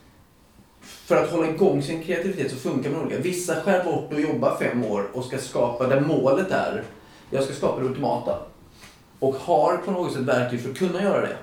[1.05, 3.21] för att hålla igång sin kreativitet så funkar man olika.
[3.21, 6.83] Vissa skär bort och jobbar fem år och ska skapa där målet är,
[7.29, 8.37] jag ska skapa det ultimata.
[9.19, 11.37] Och har på något sätt verktyg för att kunna göra det.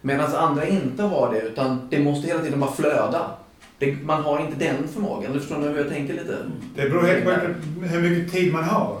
[0.00, 3.30] Medan andra inte har det utan det måste hela tiden bara flöda.
[3.78, 5.32] Det, man har inte den förmågan.
[5.32, 6.36] Du förstår hur jag tänker lite?
[6.74, 7.30] Det beror helt på
[7.86, 8.98] hur mycket tid man har.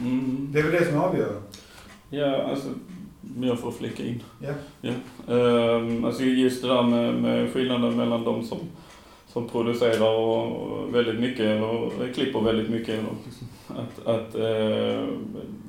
[0.00, 0.48] Mm.
[0.52, 1.40] Det är väl det som avgör.
[2.10, 2.68] Ja, alltså,
[3.40, 4.22] jag får flika in.
[4.38, 4.52] Ja.
[4.80, 4.92] Ja.
[5.34, 8.58] Ehm, alltså just det där med, med skillnaden mellan de som,
[9.38, 13.00] som producerar och väldigt mycket och klipper väldigt mycket.
[13.68, 15.04] Att, att eh,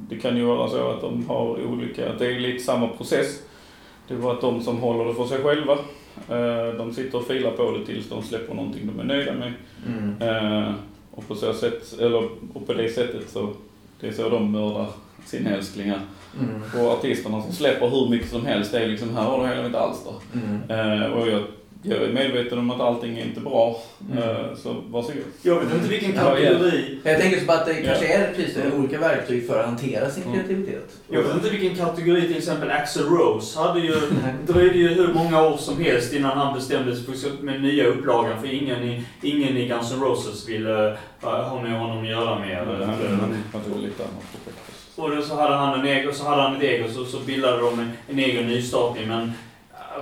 [0.10, 3.44] det kan ju vara så att de har olika, att det är lite samma process.
[4.08, 5.74] Det var att de som håller det för sig själva,
[6.30, 9.54] eh, de sitter och filar på det tills de släpper någonting de är nöjda med.
[9.88, 10.22] Mm.
[10.22, 10.74] Eh,
[11.12, 13.50] och på så sätt, eller och på det sättet så,
[14.00, 14.88] det är så de mördar
[15.26, 16.00] sina älsklingar.
[16.40, 16.62] Mm.
[16.76, 19.68] Och artisterna som släpper hur mycket som helst, det är liksom, här har du hela
[19.68, 20.14] mitt alster.
[20.34, 21.14] Mm.
[21.14, 21.44] Och jag,
[21.84, 24.24] jag är medveten om att allting är inte bra, Mm.
[24.24, 25.24] eh, så varsågod.
[25.42, 27.00] Jag vet inte vilken kategori...
[27.04, 28.14] Jag tänker så bara att det kanske Ja.
[28.14, 30.36] är precis det, olika verktyg för att hantera sin Mm.
[30.36, 30.98] kreativitet.
[31.10, 33.92] Jag vet inte vilken kategori till exempel Axl Rose hade ju...
[34.48, 37.86] Det dröjde ju hur många år som helst innan han bestämde sig för med nya
[37.86, 42.10] upplagan för ingen i, ingen i Guns N' Roses ville uh, ha med honom att
[42.10, 42.56] göra mer.
[42.56, 44.60] Han Eh, hade lite annat projekt.
[44.96, 47.80] Och så hade han en egen, så hade han ett eget, så, så bildade de
[47.80, 49.08] en, en egen nystartning.
[49.08, 49.34] Men,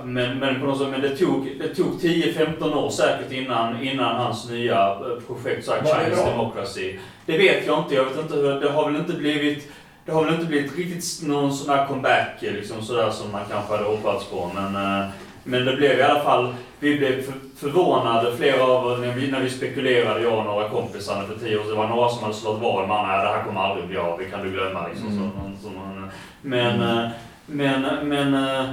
[0.04, 4.16] men, men, på något sätt, men det tog, det tog 10-15 år säkert innan, innan
[4.16, 6.30] hans nya eh, projekt så här, Chinese bra?
[6.30, 6.98] Democracy.
[7.26, 7.94] Det vet jag inte.
[7.94, 9.72] Jag vet inte hur, det har väl inte blivit
[10.08, 13.72] det har väl inte blivit riktigt någon sån här comeback liksom sådär som man kanske
[13.72, 14.50] hade hoppats på.
[14.54, 15.06] Men, eh,
[15.44, 19.30] men det blev i alla fall, vi blev för, förvånade flera av oss när vi,
[19.30, 21.70] när vi spekulerade, jag och några kompisar för tio år sedan.
[21.70, 24.18] Det var några som hade slått vad man nej det här kommer aldrig bli av,
[24.18, 25.08] det kan du glömma liksom.
[25.08, 25.30] Mm.
[25.62, 26.10] Så, så, man,
[26.42, 27.10] men, eh,
[27.46, 28.64] men, men, eh,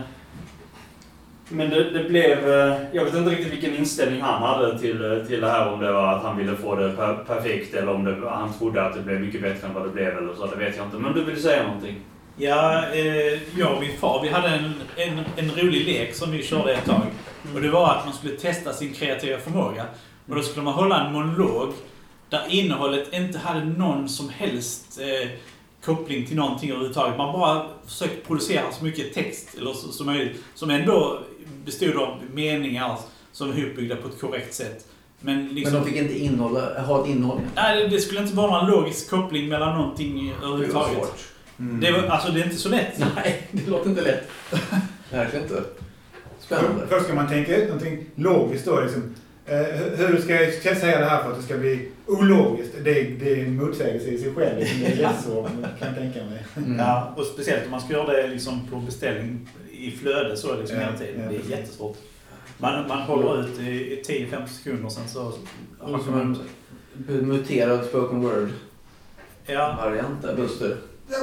[1.50, 5.28] men det, det blev, eh, jag vet inte riktigt vilken inställning han hade till, eh,
[5.28, 5.74] till det här.
[5.74, 8.84] Om det var att han ville få det per, perfekt eller om det, han trodde
[8.84, 10.46] att det blev mycket bättre än vad det blev eller så.
[10.46, 10.98] Det vet jag inte.
[10.98, 11.96] Men du vill säga någonting?
[12.38, 16.44] Ja, eh, jag och min far, vi hade en, en, en rolig lek som vi
[16.44, 17.02] körde ett tag.
[17.56, 19.86] Och det var att man skulle testa sin kreativa förmåga.
[20.30, 21.74] Och då skulle man hålla en monolog
[22.30, 25.30] där innehållet inte hade någon som helst eh,
[25.86, 27.18] koppling till någonting överhuvudtaget.
[27.18, 30.44] Man bara försökte producera så mycket text eller så, som möjligt.
[30.56, 31.20] Som ändå
[31.66, 32.98] bestod av meningar
[33.32, 34.86] som är ihopbyggda på ett korrekt sätt.
[35.22, 35.74] Men liksom...
[35.74, 37.40] Men de fick inte innehålla, ha ett innehåll.
[37.56, 40.98] Nej, det- det skulle inte vara någon logisk koppling mellan någonting Det var överhuvudtaget.
[40.98, 41.20] svårt.
[41.60, 41.80] Mm.
[41.82, 43.04] Det, var, alltså, det är inte så lätt.
[43.16, 44.30] Nej, det låter inte lätt.
[45.12, 45.64] Verkligen inte.
[46.40, 46.88] Spännande.
[46.90, 48.80] Först ska man tänka ut någonting logiskt då.
[48.82, 49.16] Liksom.
[49.48, 49.58] Eh,
[49.98, 50.22] hur-
[50.60, 52.74] ska jag säga det här för att det ska bli ologiskt?
[52.84, 54.60] Det, det är en motsägelse i sig själv.
[54.60, 55.48] Det är jättesvårt,
[55.80, 56.46] kan jag tänka mig.
[56.58, 56.80] Mm.
[56.80, 60.78] Ja, och speciellt om man ska göra det liksom på beställning i flöde så liksom
[60.78, 61.22] Ja, hela tiden.
[61.24, 61.52] ja, det är precis.
[61.52, 61.98] jättesvårt.
[62.58, 65.34] Man, man håller ut i, i 10-15 sekunder sen så...
[65.80, 66.38] Och som en
[67.28, 70.78] muterad spoken Ja, word-variant där, Buster.
[71.10, 71.18] Ja,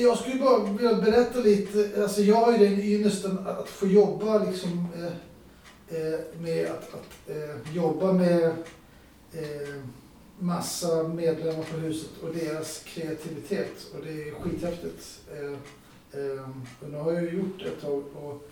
[0.00, 2.02] jag- skulle bara vilja berätta lite.
[2.02, 5.12] Alltså jag har ju den ynnesten att få jobba liksom, eh,
[6.40, 8.44] med att, att eh, jobba med
[9.32, 9.74] eh,
[10.38, 13.86] massa medlemmar på huset och deras kreativitet.
[13.94, 15.20] Och det är skithäftigt.
[15.32, 15.52] Eh,
[16.20, 16.48] eh,
[16.80, 18.48] och nu har jag gjort det ett tag och,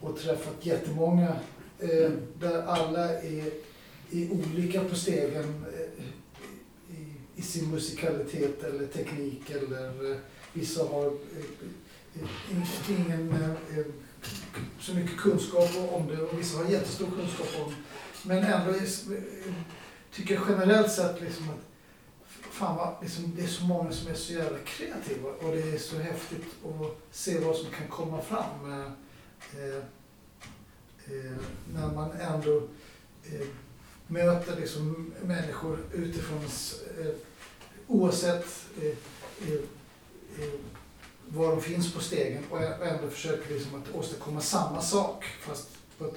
[0.00, 1.36] och träffat jättemånga
[1.78, 3.50] eh, där alla är,
[4.10, 5.64] är olika på stegen.
[5.74, 6.04] Eh,
[6.96, 10.16] i, i sin musikalitet eller teknik eller eh,
[10.52, 13.86] vissa har eh, eh, ingen eh, eh,
[14.80, 17.76] så mycket kunskap om det och vissa har jättestor kunskap om det.
[18.28, 18.74] Men ändå
[20.12, 21.70] tycker jag generellt sett liksom att
[22.50, 25.78] fan vad, liksom, det är så många som är så jävla kreativa och det är
[25.78, 28.86] så häftigt att se vad som kan komma fram eh,
[29.60, 29.76] eh,
[31.06, 31.36] eh
[31.74, 32.56] när man ändå
[33.24, 33.46] eh,
[34.06, 36.44] möter liksom människor utifrån,
[36.98, 37.14] eh,
[37.86, 38.46] oavsett
[38.82, 38.96] eh,
[39.48, 39.54] eh,
[40.38, 40.60] eh
[41.34, 45.68] var de finns på stegen och ändå försöker liksom att åstadkomma samma sak fast
[45.98, 46.16] på, ett,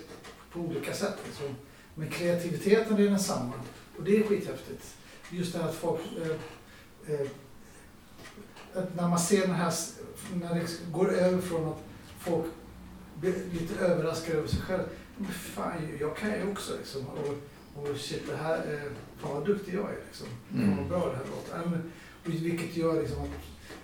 [0.51, 1.15] på olika sätt.
[1.25, 1.55] Liksom.
[1.95, 3.53] Men kreativiteten är densamma
[3.97, 4.95] och det är skithäftigt.
[5.29, 7.27] Just det här att folk, eh, eh,
[8.73, 9.73] att när man ser den här,
[10.33, 11.79] när det går över från att
[12.19, 12.45] folk
[13.15, 14.85] blir lite överraskade över sig själva.
[15.17, 17.05] Men fan, jag kan ju också liksom.
[17.07, 17.35] Och,
[17.83, 18.91] och shit, det här, eh,
[19.21, 20.27] fan vad duktig jag är liksom.
[20.51, 20.77] Fan Mm.
[20.77, 21.25] vad bra det här
[21.63, 21.81] låter.
[22.23, 23.29] Vilket gör liksom att,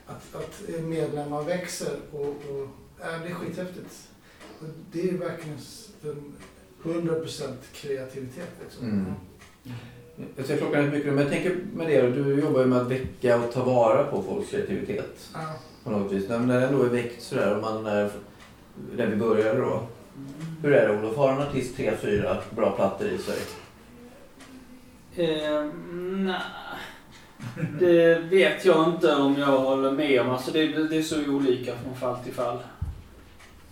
[0.10, 2.68] att, att medlemmar växer och, och
[3.00, 4.10] ja, det är skithäftigt.
[4.60, 5.58] Och det är verkligen
[6.02, 6.34] den
[6.84, 8.84] 100% kreativitet liksom.
[8.90, 9.14] Mm.
[10.36, 12.92] Jag ser klockan är mycket men jag tänker med det, du jobbar ju med att
[12.92, 15.54] väcka och ta vara på folks kreativitet Ja.
[15.84, 16.30] på något vis.
[16.30, 18.12] När när den ändå är väckt sådär och man är
[18.96, 19.88] där vi började då.
[20.62, 21.16] Hur är det Olof?
[21.16, 23.38] Har en artist tre, fyra bra plattor i sig?
[25.16, 25.70] Eh,
[26.02, 26.42] nej.
[27.80, 30.30] Det vet jag inte om jag håller med om.
[30.30, 32.60] Alltså det, det är så olika från fall till fall.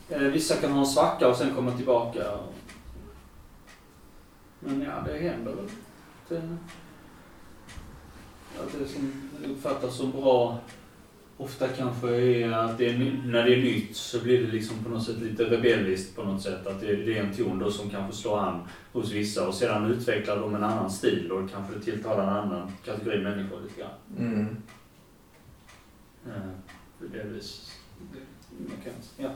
[0.09, 2.24] Eh, vissa kan ha en svacka och sen komma tillbaka.
[4.59, 5.70] Men ja, det händer väl.
[6.30, 6.41] Det,
[8.57, 10.59] ja, det som uppfattas som bra
[11.38, 14.89] ofta kanske är att det är, när det är nytt så blir det liksom på
[14.89, 16.67] något sätt lite rebelliskt på något sätt.
[16.67, 19.91] Att det, det är en ton då som kanske slår an hos vissa och sedan
[19.91, 23.91] utvecklar de en annan stil och kanske det tilltalar en annan kategori människor lite grann.
[24.17, 24.57] Mm.
[26.25, 26.51] Eh,
[29.17, 29.29] Ja.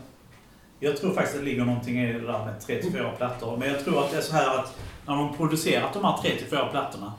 [0.79, 3.57] Jag tror faktiskt att det ligger någonting i det där med 3-4 plattor.
[3.57, 6.71] Men jag tror att det är så här att när de producerat de här 3-4
[6.71, 7.13] plattorna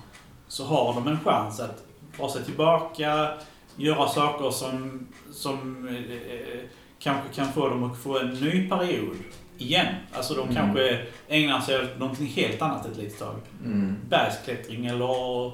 [0.48, 1.84] så har de en chans att
[2.16, 3.34] dra sig tillbaka,
[3.76, 6.58] göra saker som, som eh,
[6.98, 9.16] kanske kan få dem att få en ny period
[9.58, 9.94] igen.
[10.12, 10.54] Alltså de Mm.
[10.54, 13.36] kanske ägnar sig åt någonting helt annat ett litet tag.
[13.64, 13.96] Mm.
[14.08, 15.52] Bergsklättring eller,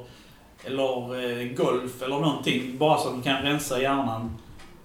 [0.64, 2.78] eller eh, golf eller någonting.
[2.78, 4.38] Bara så att de kan rensa hjärnan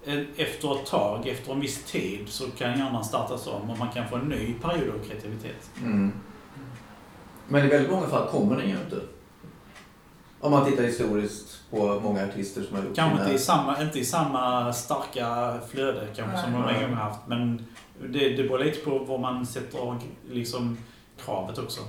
[0.06, 3.88] Eh, efter ett tag, efter en viss tid, så kan hjärnan startas om och man
[3.92, 5.70] kan få en ny period av kreativitet.
[5.82, 6.12] Mm.
[7.48, 8.96] Men i väldigt många fall kommer den ju inte.
[10.44, 13.82] Om man tittar historiskt på många artister som har gjort Kanske sina- inte i samma,
[13.82, 17.20] inte i samma starka flöde kanske som de en gång har haft.
[17.26, 17.66] Men
[18.08, 19.96] det, det beror lite på var man sätter
[20.30, 20.78] liksom
[21.24, 21.80] kravet också.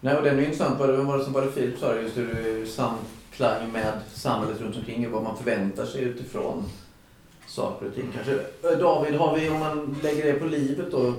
[0.00, 0.78] Nej, och det är ju intressant.
[0.78, 4.76] Vad vad var det som var det Filip sa, just hur samklang med samhället runt
[4.76, 6.64] omkring och vad man förväntar sig utifrån
[7.46, 8.08] saker och ting.
[8.14, 8.32] Kanske,
[8.72, 11.14] Eh, David, har vi, om man lägger det på livet då,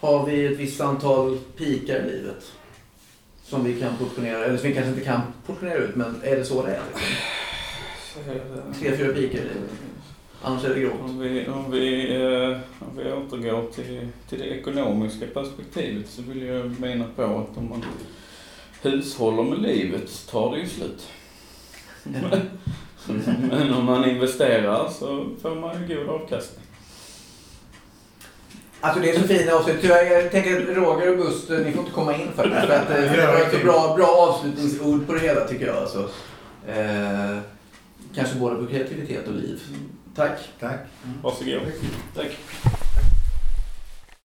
[0.00, 2.52] har vi ett visst antal pikar i livet?
[3.52, 6.44] Som vi kan portionera, eller som vi kanske inte kan portionera ut, men är det
[6.44, 6.82] så det är?
[8.80, 9.70] Tre, fyra pikar i livet.
[10.42, 11.00] Annars är det grått.
[11.04, 16.42] Om vi, om vi, eh, om vi återgår till, till det ekonomiska perspektivet så vill
[16.42, 17.84] jag mena på att om man
[18.82, 21.08] hushåller med livet tar det ju slut.
[23.50, 26.66] Men om man investerar så får man ju god avkastning.
[28.84, 29.76] Alltså det är så fina avslut.
[29.80, 32.60] Tyvärr, jag tänker att Roger och Buster, ni får inte komma in för det.
[32.60, 35.76] För att eh, det var ett så bra, bra avslutningsord på det hela tycker jag.
[35.76, 36.08] Alltså.
[36.68, 37.38] Eh,
[38.14, 39.60] kanske både på kreativitet och liv.
[40.16, 40.38] Tack.
[40.60, 40.80] Tack.
[41.22, 41.60] Varsågod.
[42.14, 42.38] Tack.